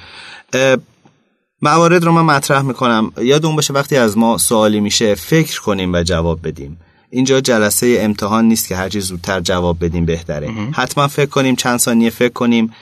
موارد 1.63 2.05
رو 2.05 2.13
من 2.13 2.37
مطرح 2.37 2.63
می‌کنم. 2.63 3.13
یادمون 3.23 3.57
باشه 3.57 3.75
وقتی 3.75 3.97
از 3.97 4.19
ما 4.19 4.39
سوالی 4.39 4.81
میشه 4.81 5.15
فکر 5.15 5.61
کنیم 5.61 5.93
و 5.95 6.03
جواب 6.03 6.49
بدیم. 6.49 6.81
اینجا 7.11 7.41
جلسه 7.41 7.99
امتحان 8.01 8.45
نیست 8.45 8.69
که 8.69 8.77
هرچی 8.77 9.01
زودتر 9.01 9.41
جواب 9.41 9.85
بدیم 9.85 10.05
بهتره. 10.07 10.49
حتما 10.73 11.09
فکر 11.09 11.31
کنیم 11.31 11.57
چند 11.57 11.79
ثانیه 11.79 12.11
فکر 12.11 12.33
کنیم. 12.33 12.73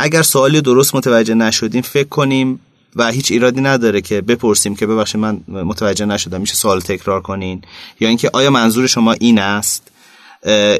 اگر 0.00 0.22
سوالی 0.22 0.60
درست 0.60 0.94
متوجه 0.94 1.34
نشدیم 1.34 1.82
فکر 1.82 2.08
کنیم 2.08 2.60
و 2.96 3.10
هیچ 3.10 3.32
ایرادی 3.32 3.60
نداره 3.60 4.00
که 4.00 4.20
بپرسیم 4.20 4.76
که 4.76 4.86
ببخشید 4.86 5.20
من 5.20 5.40
متوجه 5.48 6.04
نشدم 6.04 6.40
میشه 6.40 6.54
سوال 6.54 6.80
تکرار 6.80 7.20
کنین؟ 7.20 7.62
یا 8.00 8.08
اینکه 8.08 8.30
آیا 8.32 8.50
منظور 8.50 8.86
شما 8.86 9.12
این 9.12 9.38
است؟ 9.38 9.90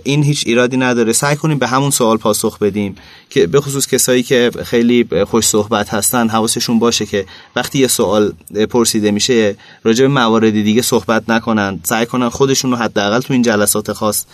این 0.05 0.23
هیچ 0.23 0.43
ایرادی 0.47 0.77
نداره. 0.77 1.13
سعی 1.13 1.37
کنیم 1.37 1.59
به 1.59 1.67
همون 1.67 1.91
سوال 1.91 2.17
پاسخ 2.17 2.59
بدیم 2.59 2.97
که 3.31 3.47
به 3.47 3.61
خصوص 3.61 3.87
کسایی 3.87 4.23
که 4.23 4.51
خیلی 4.65 5.09
خوش 5.31 5.45
صحبت 5.45 5.89
هستن 5.89 6.29
حواسشون 6.29 6.79
باشه 6.79 7.07
که 7.07 7.27
وقتی 7.57 7.79
یه 7.79 7.89
سوال 7.89 8.33
پرسیده 8.71 9.11
میشه 9.11 9.57
راجع 9.85 10.03
به 10.03 10.09
موارد 10.09 10.51
دیگه 10.51 10.83
صحبت 10.83 11.31
نکنن. 11.31 11.81
سعی 11.83 12.07
کنن 12.07 12.29
خودشون 12.29 12.71
رو 12.71 12.77
حداقل 12.77 13.21
تو 13.21 13.33
این 13.33 13.43
جلسات 13.43 13.93
خاص 13.93 14.25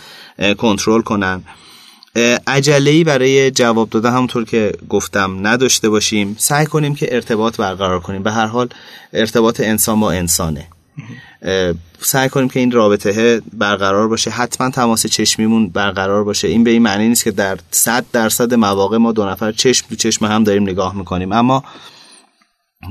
کنترل 0.58 1.02
کنن. 1.02 1.42
عجله 2.46 3.04
برای 3.04 3.50
جواب 3.50 3.90
دادن 3.90 4.10
همونطور 4.10 4.44
که 4.44 4.72
گفتم 4.88 5.46
نداشته 5.46 5.88
باشیم. 5.88 6.36
سعی 6.38 6.66
کنیم 6.66 6.94
که 6.94 7.14
ارتباط 7.14 7.56
برقرار 7.56 8.00
کنیم. 8.00 8.22
به 8.22 8.32
هر 8.32 8.46
حال 8.46 8.68
ارتباط 9.12 9.60
انسان 9.60 10.00
با 10.00 10.12
انسانه. 10.12 10.66
سعی 12.00 12.28
کنیم 12.28 12.48
که 12.48 12.60
این 12.60 12.70
رابطه 12.70 13.42
برقرار 13.52 14.08
باشه. 14.08 14.30
حتما 14.30 14.70
تماس 14.70 15.06
چشمیمون 15.06 15.68
برقرار 15.68 16.24
باشه. 16.24 16.48
این 16.48 16.64
به 16.64 16.70
این 16.70 16.82
معنی 16.82 17.08
نیست 17.08 17.24
که 17.24 17.30
در 17.30 17.58
صد 17.70 18.04
درصد 18.12 18.54
مواقع 18.54 18.96
ما 18.96 19.12
دو 19.12 19.26
نفر 19.26 19.52
چشم 19.52 19.86
تو 19.88 19.96
چشم 19.96 20.26
هم 20.26 20.44
داریم 20.44 20.62
نگاه 20.62 20.96
می‌کنیم. 20.96 21.32
اما 21.32 21.64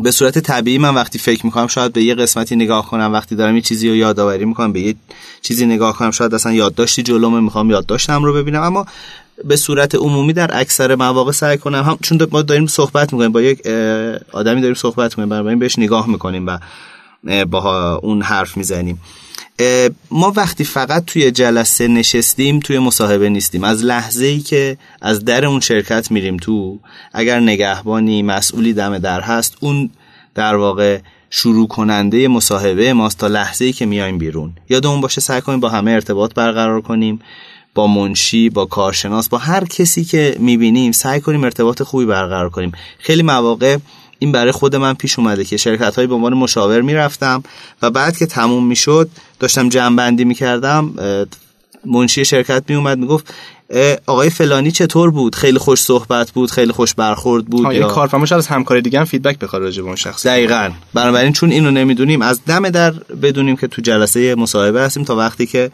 به 0.04 0.12
صورت 0.12 0.40
طبیعی 0.40 0.78
من 0.78 0.96
وقتی 0.96 1.20
فکر 1.20 1.46
می‌کنم 1.46 1.68
شاید 1.68 1.94
به 1.94 2.04
یه 2.04 2.16
قسمتی 2.16 2.56
نگاه 2.56 2.90
کنم 2.90 3.14
وقتی 3.14 3.36
دارم 3.36 3.56
یه 3.56 3.62
چیزی 3.62 3.90
رو 3.90 3.96
یادآوری 3.96 4.46
می‌کنم 4.46 4.74
به 4.74 4.82
یه 4.82 4.96
چیزی 5.42 5.66
نگاه 5.66 5.98
کنم 5.98 6.12
شاید 6.12 6.34
اصلا 6.34 6.54
یادداشتی 6.54 7.04
جلومه 7.04 7.40
می‌خوام 7.40 7.70
یادداشتم 7.70 8.24
رو 8.24 8.34
ببینم. 8.34 8.62
اما 8.62 8.86
به 9.44 9.56
صورت 9.56 9.96
عمومی 9.96 10.34
در 10.34 10.50
اکثر 10.54 10.96
مواقع 10.96 11.32
سعی 11.32 11.58
کنم 11.58 11.84
هم 11.84 11.98
چون 12.02 12.28
ما 12.32 12.42
داریم 12.42 12.68
صحبت 12.68 13.14
می‌کنیم 13.14 13.32
با 13.32 13.42
یک 13.42 13.68
آدمی 14.32 14.62
داریم 14.62 14.76
صحبت 14.76 15.12
می‌کنیم 15.12 15.30
بنابراین 15.30 15.60
بهش 15.60 15.80
نگاه 15.80 16.10
می‌کنیم 16.10 16.48
و 16.48 16.58
با 17.50 17.96
اون 18.04 18.22
حرف 18.22 18.58
می‌زنیم. 18.58 19.02
ما 20.12 20.34
وقتی 20.36 20.64
فقط 20.64 21.06
توی 21.06 21.32
جلسه 21.32 21.88
نشستیم 21.88 22.60
توی 22.60 22.80
مصاحبه 22.80 23.30
نیستیم. 23.30 23.64
از 23.64 23.84
لحظه 23.84 24.26
ای 24.26 24.40
که 24.40 24.78
از 25.02 25.26
در 25.26 25.46
اون 25.46 25.60
شرکت 25.60 26.12
میریم 26.12 26.38
تو 26.38 26.80
اگر 27.14 27.40
نگهبانی 27.40 28.22
مسئولی 28.22 28.74
دم 28.74 28.98
در 28.98 29.22
هست 29.22 29.58
اون 29.60 29.90
در 30.36 30.56
واقع 30.56 31.00
شروع 31.30 31.68
کننده 31.68 32.28
مصاحبه 32.28 32.94
ماست 32.94 33.18
تا 33.18 33.28
لحظه 33.28 33.66
ای 33.66 33.74
که 33.74 33.86
میایم 33.86 34.18
بیرون. 34.18 34.54
یادمون 34.70 35.02
باشه 35.02 35.22
سعی 35.22 35.42
کنیم 35.42 35.60
با 35.60 35.70
همه 35.70 35.92
ارتباط 35.92 36.34
برقرار 36.34 36.82
کنیم 36.82 37.20
با 37.76 37.88
منشی 37.88 38.50
با 38.50 38.66
کارشناس 38.66 39.30
با 39.30 39.38
هر 39.38 39.66
کسی 39.66 40.04
که 40.04 40.36
می‌بینیم 40.40 40.92
سعی 40.92 41.20
کنیم 41.20 41.44
ارتباط 41.44 41.84
خوبی 41.84 42.06
برقرار 42.06 42.50
کنیم. 42.50 42.72
خیلی 43.00 43.24
مواقع 43.24 43.78
این 44.22 44.32
برای 44.32 44.52
خود 44.52 44.76
من 44.76 44.94
پیش 44.94 45.20
اومده 45.20 45.46
که 45.46 45.58
شرکت 45.58 45.96
های 45.96 46.08
به 46.08 46.16
عنوان 46.16 46.34
مشاور 46.34 46.82
می‌رفتم 46.82 47.44
و 47.82 47.90
بعد 47.90 48.18
که 48.18 48.26
تموم 48.26 48.68
می‌شد 48.68 49.10
داشتم 49.40 49.70
جمع 49.70 49.96
بندی 49.96 50.26
می‌کردم 50.26 50.94
منشی 51.86 52.26
شرکت 52.26 52.64
میومد 52.68 52.98
می‌گفت 52.98 53.34
آقای 54.06 54.30
فلانی 54.30 54.72
چطور 54.72 55.12
بود؟ 55.12 55.36
خیلی 55.36 55.58
خوش 55.58 55.80
صحبت 55.80 56.32
بود 56.32 56.52
خیلی 56.52 56.72
خوش 56.72 56.94
برخورد 56.94 57.46
بود 57.46 57.74
یا؟ 57.74 57.88
کارفرماش 57.88 58.32
از 58.32 58.48
همکار 58.48 58.80
دیگه 58.80 59.00
هم 59.00 59.06
feedback 59.06 59.40
بخواد 59.40 59.62
راجع 59.62 59.82
به 59.82 59.88
اون 59.88 59.96
شخص. 59.96 60.26
دقیقاً. 60.26 60.72
بنابراین 60.94 61.34
چون 61.34 61.52
اینو 61.52 61.72
نمی‌دونیم 61.72 62.22
از 62.22 62.46
دم 62.46 62.70
در 62.70 62.92
بدونیم 63.22 63.56
که 63.56 63.68
تو 63.68 63.82
جلسه 63.82 64.36
مصاحبه 64.36 64.82
هستیم 64.82 65.04
تا 65.04 65.16
وقتی 65.16 65.46
که 65.46 65.72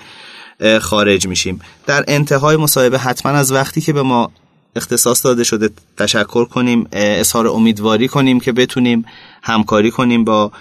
خارج 0.82 1.28
میشیم. 1.28 1.62
در 1.86 2.04
انتهای 2.08 2.58
مصاحبه 2.58 3.00
حتما 3.00 3.32
از 3.32 3.52
وقتی 3.52 3.82
که 3.82 3.94
به 3.94 4.02
ما 4.02 4.32
اختصاص 4.78 5.26
داده 5.26 5.44
شده 5.44 5.70
تشکر 5.98 6.46
کنیم 6.46 6.88
اظهار 6.92 7.48
امیدواری 7.48 8.08
کنیم 8.08 8.40
که 8.40 8.52
بتونیم 8.52 9.06
همکاری 9.44 9.92
کنیم 9.92 10.24
با 10.24 10.52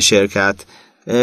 شرکت. 0.00 0.56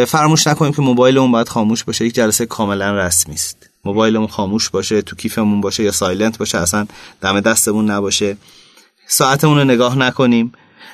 فراموش 0.08 0.48
نکنیم 0.48 0.74
که 0.74 0.82
موبایلمون 0.82 1.32
باید 1.32 1.50
خاموش 1.50 1.84
باشه 1.84 2.06
یک 2.06 2.16
جلسه 2.16 2.46
کاملا 2.46 2.98
رسمی 2.98 3.34
است. 3.34 3.70
موبایلمون 3.86 4.28
خاموش 4.28 4.70
باشه 4.70 5.02
تو 5.02 5.16
کیفمون 5.16 5.62
باشه 5.62 5.84
یا 5.84 5.92
silent 5.92 6.38
باشه 6.38 6.58
اصلا 6.58 6.88
دم 7.22 7.40
دستمون 7.40 7.92
نباشه. 7.92 8.38
ساعتمون 9.08 9.58
رو 9.58 9.64
نگاه 9.64 9.98
نکنیم. 9.98 10.52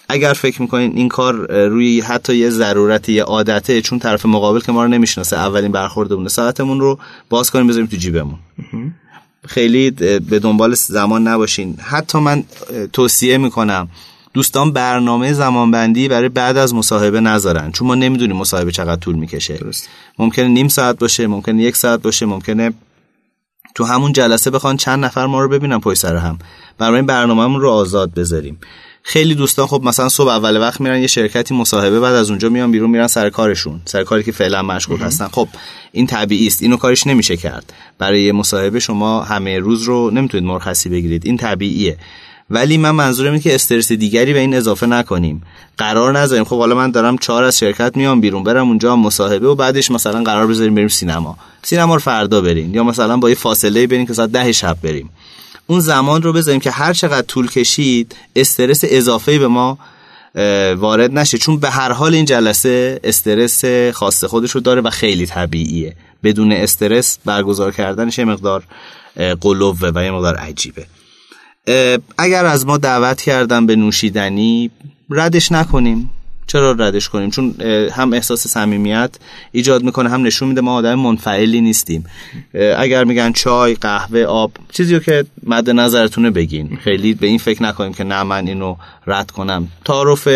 اگر 0.10 0.34
فکر 0.34 0.62
می‌کنین 0.62 0.98
این 0.98 1.10
کار 1.10 1.66
روی 1.68 2.02
حتی 2.02 2.36
یه 2.36 2.50
ضرورت 2.50 3.10
یه 3.10 3.24
عادته 3.24 3.82
چون 3.82 4.00
طرف 4.00 4.26
مقابل 4.26 4.60
که 4.60 4.72
ما 4.72 4.84
رو 4.84 4.90
نمی‌شناسه 4.90 5.38
اولین 5.38 5.72
برخوردمونه. 5.72 6.30
ساعتمون 6.30 6.80
رو 6.80 7.00
باز 7.30 7.52
کنیم 7.52 7.68
بذاریم 7.68 7.88
تو 7.88 7.98
جیبمون. 7.98 8.40
خیلی 9.48 9.92
به 10.20 10.40
دنبال 10.40 10.74
زمان 10.74 11.28
نباشین. 11.28 11.78
حتی 11.82 12.20
من 12.20 12.44
توصیه 12.94 13.38
می‌کنم 13.38 13.90
دوستان 14.34 14.74
برنامه 14.74 15.34
زمانبندی 15.34 16.08
برای 16.08 16.30
بعد 16.30 16.58
از 16.58 16.74
مصاحبه 16.74 17.20
نذارن. 17.20 17.72
چون 17.72 17.88
ما 17.88 17.96
نمی‌دونیم 17.96 18.36
مصاحبه 18.36 18.72
چقدر 18.72 18.96
طول 19.02 19.16
می‌کشه. 19.16 19.58
درست. 19.58 19.90
ممکنه 20.20 20.48
نیم 20.48 20.68
ساعت 20.68 21.00
باشه 21.00 21.28
ممکنه 21.28 21.64
یک 21.64 21.76
ساعت 21.76 22.02
باشه 22.02 22.26
ممکنه 22.26 22.74
تو 23.76 23.84
همون 23.84 24.14
جلسه 24.14 24.50
بخوان 24.50 24.78
چند 24.78 25.06
نفر 25.06 25.26
ما 25.26 25.42
رو 25.42 25.50
ببینن 25.50 25.80
پای 25.80 25.96
سر 25.96 26.16
هم. 26.16 26.40
برای 26.78 27.02
برنامهمون 27.02 27.62
رو 27.62 27.70
آزاد 27.70 28.14
بذاریم. 28.14 28.60
خیلی 29.08 29.36
دوستان 29.36 29.68
خب 29.68 29.82
مثلا 29.84 30.10
صبح 30.10 30.30
اول 30.30 30.58
وقت 30.62 30.82
میرن 30.82 31.00
یه 31.00 31.08
شرکتی 31.08 31.56
مصاحبه 31.56 32.00
بعد 32.00 32.16
از 32.16 32.30
اونجا 32.30 32.50
میان 32.50 32.72
بیرون 32.72 32.90
میرن 32.90 33.08
سر 33.08 33.30
کارشون 33.30 33.82
سر 33.86 34.04
کاری 34.04 34.24
که 34.24 34.32
فعلا 34.32 34.64
مشغول 34.64 35.00
هستن. 35.00 35.28
خب 35.28 35.48
این 35.92 36.08
طبیعی 36.08 36.48
است. 36.48 36.62
اینو 36.62 36.78
کارش 36.78 37.08
نمیشه 37.08 37.38
کرد. 37.38 37.74
برای 38.00 38.24
یه 38.24 38.32
مصاحبه 38.32 38.80
شما 38.80 39.24
همه 39.24 39.60
روز 39.60 39.84
رو 39.84 40.12
نمی‌تونید 40.12 40.48
مرخصی 40.48 40.90
بگیرید. 40.90 41.26
این 41.26 41.38
طبیعیه. 41.38 41.98
ولی 42.50 42.78
من 42.78 42.92
منظورم 42.92 43.32
اینه 43.32 43.44
که 43.44 43.56
استرس 43.56 43.92
دیگری 43.92 44.34
به 44.34 44.40
این 44.40 44.54
اضافه 44.54 44.86
نکنیم. 44.86 45.44
قرار 45.78 46.20
نذاریم. 46.20 46.44
خب 46.44 46.60
حالا 46.60 46.76
من 46.76 46.92
دارم 46.92 47.18
چهار 47.18 47.44
از 47.44 47.60
شرکت 47.60 47.98
میام 47.98 48.22
بیرون 48.22 48.44
برم 48.44 48.68
اونجا 48.68 48.96
مصاحبه 48.96 49.48
و 49.48 49.56
بعدش 49.56 49.92
مثلا 49.92 50.24
قرار 50.24 50.48
بذاریم 50.48 50.76
بریم 50.76 50.88
سینما. 50.88 51.38
سینما 51.64 51.94
رو 51.94 52.00
فردا 52.00 52.42
بریم 52.42 52.76
یا 52.76 52.84
مثلا 52.84 53.18
با 53.18 53.30
یه 53.30 53.36
فاصله 53.36 53.88
بریم 53.88 54.06
که 54.06 54.14
ساعت 54.14 54.32
ده 54.32 54.52
شب 54.52 54.78
بریم. 54.84 55.10
اون 55.68 55.80
زمان 55.80 56.22
رو 56.22 56.34
بذاریم 56.34 56.60
که 56.60 56.72
هر 56.72 56.94
چقدر 56.94 57.28
طول 57.28 57.48
کشید 57.48 58.16
استرس 58.36 58.82
اضافه 58.84 59.40
به 59.40 59.48
ما 59.48 59.78
وارد 60.76 61.12
نشه. 61.12 61.38
چون 61.38 61.60
به 61.60 61.70
هر 61.70 61.92
حال 61.92 62.14
این 62.14 62.26
جلسه 62.26 63.00
استرس 63.04 63.66
خاص 63.94 64.24
خودش 64.24 64.52
رو 64.52 64.62
داره 64.62 64.82
و 64.82 64.90
خیلی 64.90 65.26
طبیعیه. 65.26 65.96
بدون 66.24 66.52
استرس 66.52 67.18
برگزار 67.26 67.72
کردنش 67.72 68.18
یه 68.18 68.26
مقدار 68.26 68.64
قلوه 69.42 69.92
و 69.96 70.04
یه 70.04 70.12
مقدار 70.12 70.36
عجیبه. 70.36 70.86
اگر 72.18 72.46
از 72.46 72.66
ما 72.66 72.78
دعوت 72.78 73.22
کردن 73.22 73.66
به 73.66 73.76
نوشیدنی 73.76 74.72
ردش 75.10 75.52
نکنیم. 75.52 76.10
چرا 76.48 76.72
ردش 76.72 77.10
کنیم؟ 77.10 77.30
چون 77.30 77.56
هم 77.92 78.14
احساس 78.14 78.48
صمیمیت 78.48 79.16
ایجاد 79.52 79.84
می‌کنه 79.84 80.10
هم 80.10 80.24
نشون 80.26 80.48
میده 80.48 80.62
ما 80.62 80.74
آدم 80.76 80.96
منفعلی 80.96 81.62
نیستیم. 81.62 82.06
اگر 82.78 83.04
میگن 83.04 83.32
چای 83.32 83.76
قهوه 83.76 84.22
آب 84.24 84.52
چیزی 84.72 85.00
که 85.00 85.26
مد 85.44 85.70
نظرتونه 85.70 86.32
بگین. 86.32 86.78
خیلی 86.84 87.14
به 87.14 87.28
این 87.28 87.38
فکر 87.38 87.64
نکنیم 87.64 87.94
که 87.94 88.04
نه 88.04 88.24
من 88.24 88.48
اینو 88.48 88.76
رد 89.08 89.32
کنم. 89.32 89.68
تعارف 89.86 90.28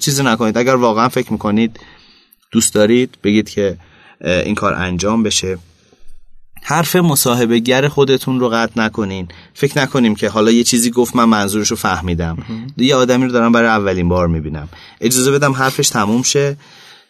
چیزی 0.00 0.22
نکنید. 0.22 0.58
اگر 0.58 0.74
واقعا 0.74 1.08
فکر 1.08 1.32
می‌کنید 1.32 1.80
دوست 2.50 2.74
دارید 2.74 3.18
بگید 3.24 3.48
که 3.48 3.76
این 4.24 4.54
کار 4.54 4.74
انجام 4.74 5.22
بشه. 5.22 5.58
حرف 6.68 6.96
مصاحبه 6.96 7.58
گر 7.58 7.88
خودتون 7.88 8.40
رو 8.40 8.48
قطع 8.48 8.80
نکنین. 8.80 9.28
فکر 9.54 9.78
نکنیم 9.78 10.14
که 10.14 10.28
حالا 10.28 10.50
یه 10.50 10.64
چیزی 10.64 10.90
گفت 10.90 11.16
من 11.16 11.24
منظورش 11.24 11.70
رو 11.70 11.76
فهمیدم 11.76 12.38
یه 12.76 12.94
آدمی 12.94 13.24
رو 13.24 13.32
دارم 13.32 13.52
برای 13.52 13.68
اولین 13.68 14.08
بار 14.08 14.28
می‌بینم. 14.28 14.68
اجازه 15.00 15.30
بدم 15.30 15.52
حرفش 15.52 15.88
تموم 15.88 16.22
شه. 16.22 16.56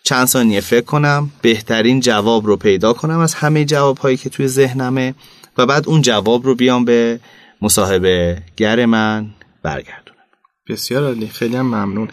چند 0.03 0.27
ثانیه 0.27 0.61
فکر 0.61 0.85
کنم. 0.85 1.31
بهترین 1.42 2.01
جواب 2.01 2.47
رو 2.47 2.57
پیدا 2.57 2.92
کنم 2.92 3.19
از 3.19 3.35
همه 3.35 3.64
جواب 3.64 3.99
هایی 3.99 4.16
که 4.16 4.31
توی 4.31 4.49
ذهنمه 4.49 5.14
و 5.59 5.66
بعد 5.66 5.88
اون 5.88 6.03
جواب 6.03 6.47
رو 6.47 6.55
بیام 6.55 6.85
به 6.85 7.21
مصاحبه 7.62 8.42
گر 8.57 8.87
من 8.87 9.27
برگرد 9.62 10.06
بسیار 10.68 11.05
عالی 11.05 11.26
خیلی 11.26 11.57
هم 11.57 11.66
ممنون. 11.66 12.09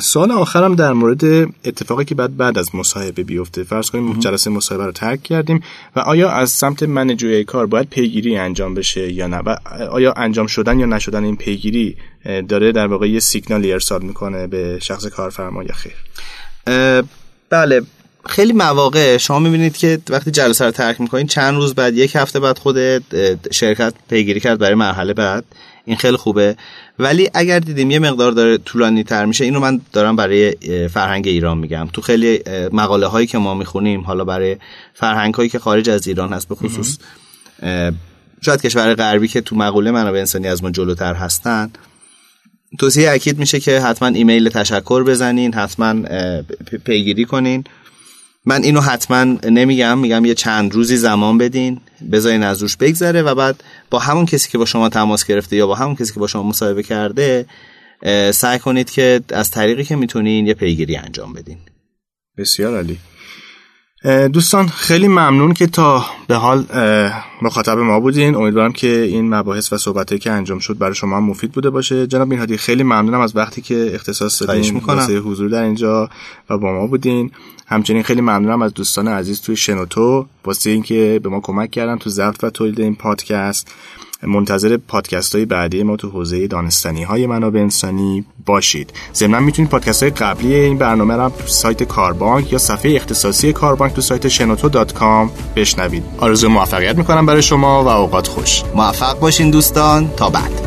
سوال 0.00 0.30
آخرم 0.30 0.74
در 0.74 0.92
مورد 0.92 1.24
اتفاقی 1.64 2.04
که 2.04 2.14
بعد 2.14 2.36
بعد 2.36 2.58
از 2.58 2.74
مصاحبه 2.74 3.22
بیفته. 3.22 3.62
فرض 3.62 3.90
کنیم 3.90 4.18
جلسه 4.18 4.50
مصاحبه 4.50 4.86
رو 4.86 4.92
ترک 4.92 5.22
کردیم 5.22 5.62
و 5.96 6.00
آیا 6.00 6.30
از 6.30 6.50
سمت 6.50 6.82
منجوی 6.82 7.44
کار 7.44 7.66
باید 7.66 7.88
پیگیری 7.90 8.36
انجام 8.36 8.74
بشه 8.74 9.12
یا 9.12 9.26
نه؟ 9.26 9.36
و 9.36 9.56
آیا 9.90 10.12
انجام 10.12 10.46
شدن 10.46 10.78
یا 10.78 10.86
نشدن 10.86 11.24
این 11.24 11.36
پیگیری 11.36 11.96
داره 12.48 12.72
در 12.72 12.86
واقع 12.86 13.08
یه 13.08 13.20
سیگنالی 13.20 13.72
ارسال 13.72 14.02
می‌کنه 14.02 14.46
به 14.46 14.78
شخص 14.82 15.06
کارفرما 15.06 15.62
یا 15.62 15.74
خیر؟ 15.74 15.94
بله. 17.50 17.82
خیلی 18.26 18.52
مواقع 18.52 19.16
شما 19.16 19.38
می‌بینید 19.38 19.76
که 19.76 19.98
وقتی 20.10 20.30
جلسه 20.30 20.64
رو 20.64 20.70
ترک 20.70 21.00
می‌کنید 21.00 21.28
چند 21.28 21.54
روز 21.54 21.74
بعد 21.74 21.96
یک 21.96 22.16
هفته 22.16 22.40
بعد 22.40 22.58
خود 22.58 22.76
شرکت 23.52 23.94
پیگیری 24.10 24.40
کرد 24.40 24.58
برای 24.58 24.74
مرحله 24.74 25.12
بعد. 25.14 25.44
این 25.84 25.96
خیلی 25.96 26.16
خوبه. 26.16 26.56
ولی 26.98 27.30
اگر 27.34 27.58
دیدیم 27.58 27.90
یه 27.90 27.98
مقدار 27.98 28.32
داره 28.32 28.58
طولانی 28.58 29.04
تر 29.04 29.24
میشه 29.24 29.44
اینو 29.44 29.60
من 29.60 29.80
دارم 29.92 30.16
برای 30.16 30.54
فرهنگ 30.88 31.28
ایران 31.28 31.58
میگم. 31.58 31.88
تو 31.92 32.02
خیلی 32.02 32.42
مقاله 32.72 33.06
هایی 33.06 33.26
که 33.26 33.38
ما 33.38 33.54
می‌خونیم 33.54 34.00
حالا 34.00 34.24
برای 34.24 34.56
فرهنگ 34.94 35.34
هایی 35.34 35.48
که 35.48 35.58
خارج 35.58 35.90
از 35.90 36.06
ایران 36.06 36.32
هست 36.32 36.48
به 36.48 36.54
خصوص 36.54 36.98
شاید 38.40 38.62
کشور 38.62 38.94
غربی 38.94 39.28
که 39.28 39.40
تو 39.40 39.56
مقوله 39.56 39.90
منابع 39.90 40.18
انسانی 40.18 40.48
از 40.48 40.62
ما 40.62 40.70
جلوتر 40.70 41.14
هستن 41.14 41.70
توصیه 42.78 43.10
اکید 43.10 43.38
میشه 43.38 43.60
که 43.60 43.80
حتما 43.80 44.08
ایمیل 44.08 44.48
تشکر 44.48 45.04
بزنین 45.04 45.54
حتما 45.54 46.02
پیگیری 46.84 47.24
کنین. 47.24 47.64
من 48.46 48.62
اینو 48.62 48.80
حتما 48.80 49.24
نمیگم 49.50 49.98
میگم 49.98 50.24
یه 50.24 50.34
چند 50.34 50.74
روزی 50.74 50.96
زمان 50.96 51.38
بدین 51.38 51.80
بذارین 52.12 52.42
از 52.42 52.62
روش 52.62 52.76
بگذره 52.76 53.22
و 53.22 53.34
بعد 53.34 53.62
با 53.90 53.98
همون 53.98 54.26
کسی 54.26 54.50
که 54.50 54.58
با 54.58 54.64
شما 54.64 54.88
تماس 54.88 55.24
گرفته 55.24 55.56
یا 55.56 55.66
با 55.66 55.74
همون 55.74 55.94
کسی 55.94 56.14
که 56.14 56.20
با 56.20 56.26
شما 56.26 56.42
مصاحبه 56.42 56.82
کرده 56.82 57.46
سعی 58.32 58.58
کنید 58.58 58.90
که 58.90 59.20
از 59.28 59.50
طریقی 59.50 59.84
که 59.84 59.96
می‌تونین 59.96 60.46
یه 60.46 60.54
پیگیری 60.54 60.96
انجام 60.96 61.32
بدین. 61.32 61.58
بسیار 62.38 62.74
عالی. 62.74 62.98
دوستان 64.32 64.68
خیلی 64.68 65.08
ممنون 65.08 65.54
که 65.54 65.66
تا 65.66 66.06
به 66.28 66.34
حال 66.34 66.64
مخاطب 67.42 67.78
ما 67.78 68.00
بودین. 68.00 68.34
امیدوارم 68.34 68.72
که 68.72 69.00
این 69.00 69.34
مباحث 69.34 69.72
و 69.72 69.78
صحبتهایی 69.78 70.18
که 70.20 70.30
انجام 70.30 70.58
شد 70.58 70.78
برای 70.78 70.94
شما 70.94 71.20
مفید 71.20 71.52
بوده 71.52 71.70
باشه. 71.70 72.06
جناب 72.06 72.32
این 72.32 72.56
خیلی 72.56 72.82
ممنونم 72.82 73.20
از 73.20 73.36
وقتی 73.36 73.62
که 73.62 73.90
اختصاص 73.94 74.42
دادین. 74.42 74.78
واسه 74.78 75.18
حضور 75.18 75.48
در 75.48 75.62
اینجا 75.62 76.08
و 76.50 76.58
با 76.58 76.72
ما 76.72 76.86
بودین. 76.86 77.30
همچنین 77.66 78.02
خیلی 78.02 78.20
ممنونم 78.20 78.62
از 78.62 78.74
دوستان 78.74 79.08
عزیز 79.08 79.40
توی 79.40 79.56
شنوتو. 79.56 80.26
واسه 80.44 80.70
اینکه 80.70 81.20
به 81.22 81.28
ما 81.28 81.40
کمک 81.40 81.70
کردن 81.70 81.96
تو 81.96 82.10
ضبط 82.10 82.44
و 82.44 82.50
تولید 82.50 82.80
این 82.80 82.94
پادکست. 82.94 83.72
منتظر 84.22 84.76
پادکست 84.76 85.34
های 85.34 85.44
بعدی 85.44 85.82
ما 85.82 85.96
تو 85.96 86.10
حوزه 86.10 86.46
دانستنی 86.46 87.02
های 87.02 87.26
منابع 87.26 87.60
انسانی 87.60 88.24
باشید. 88.46 88.92
ضمن 89.14 89.42
می‌تونید 89.42 89.70
پادکست 89.70 90.02
های 90.02 90.12
قبلی 90.12 90.54
این 90.54 90.78
برنامه 90.78 91.16
رو 91.16 91.28
تو 91.28 91.46
سایت 91.46 91.82
کاربانک 91.82 92.52
یا 92.52 92.58
صفحه 92.58 92.96
اختصاصی 92.96 93.52
کاربانک 93.52 93.92
تو 93.94 94.00
سایت 94.00 94.28
شنوتو 94.28 94.68
dot 94.68 94.92
com 94.92 95.30
بشنوید. 95.56 96.04
آرزو 96.18 96.48
موفقیت 96.48 96.96
می‌کنم 96.96 97.26
برای 97.26 97.42
شما 97.42 97.84
و 97.84 97.88
اوقات 97.88 98.26
خوش. 98.26 98.62
موفق 98.74 99.18
باشین 99.18 99.50
دوستان. 99.50 100.10
تا 100.16 100.30
بعد. 100.30 100.64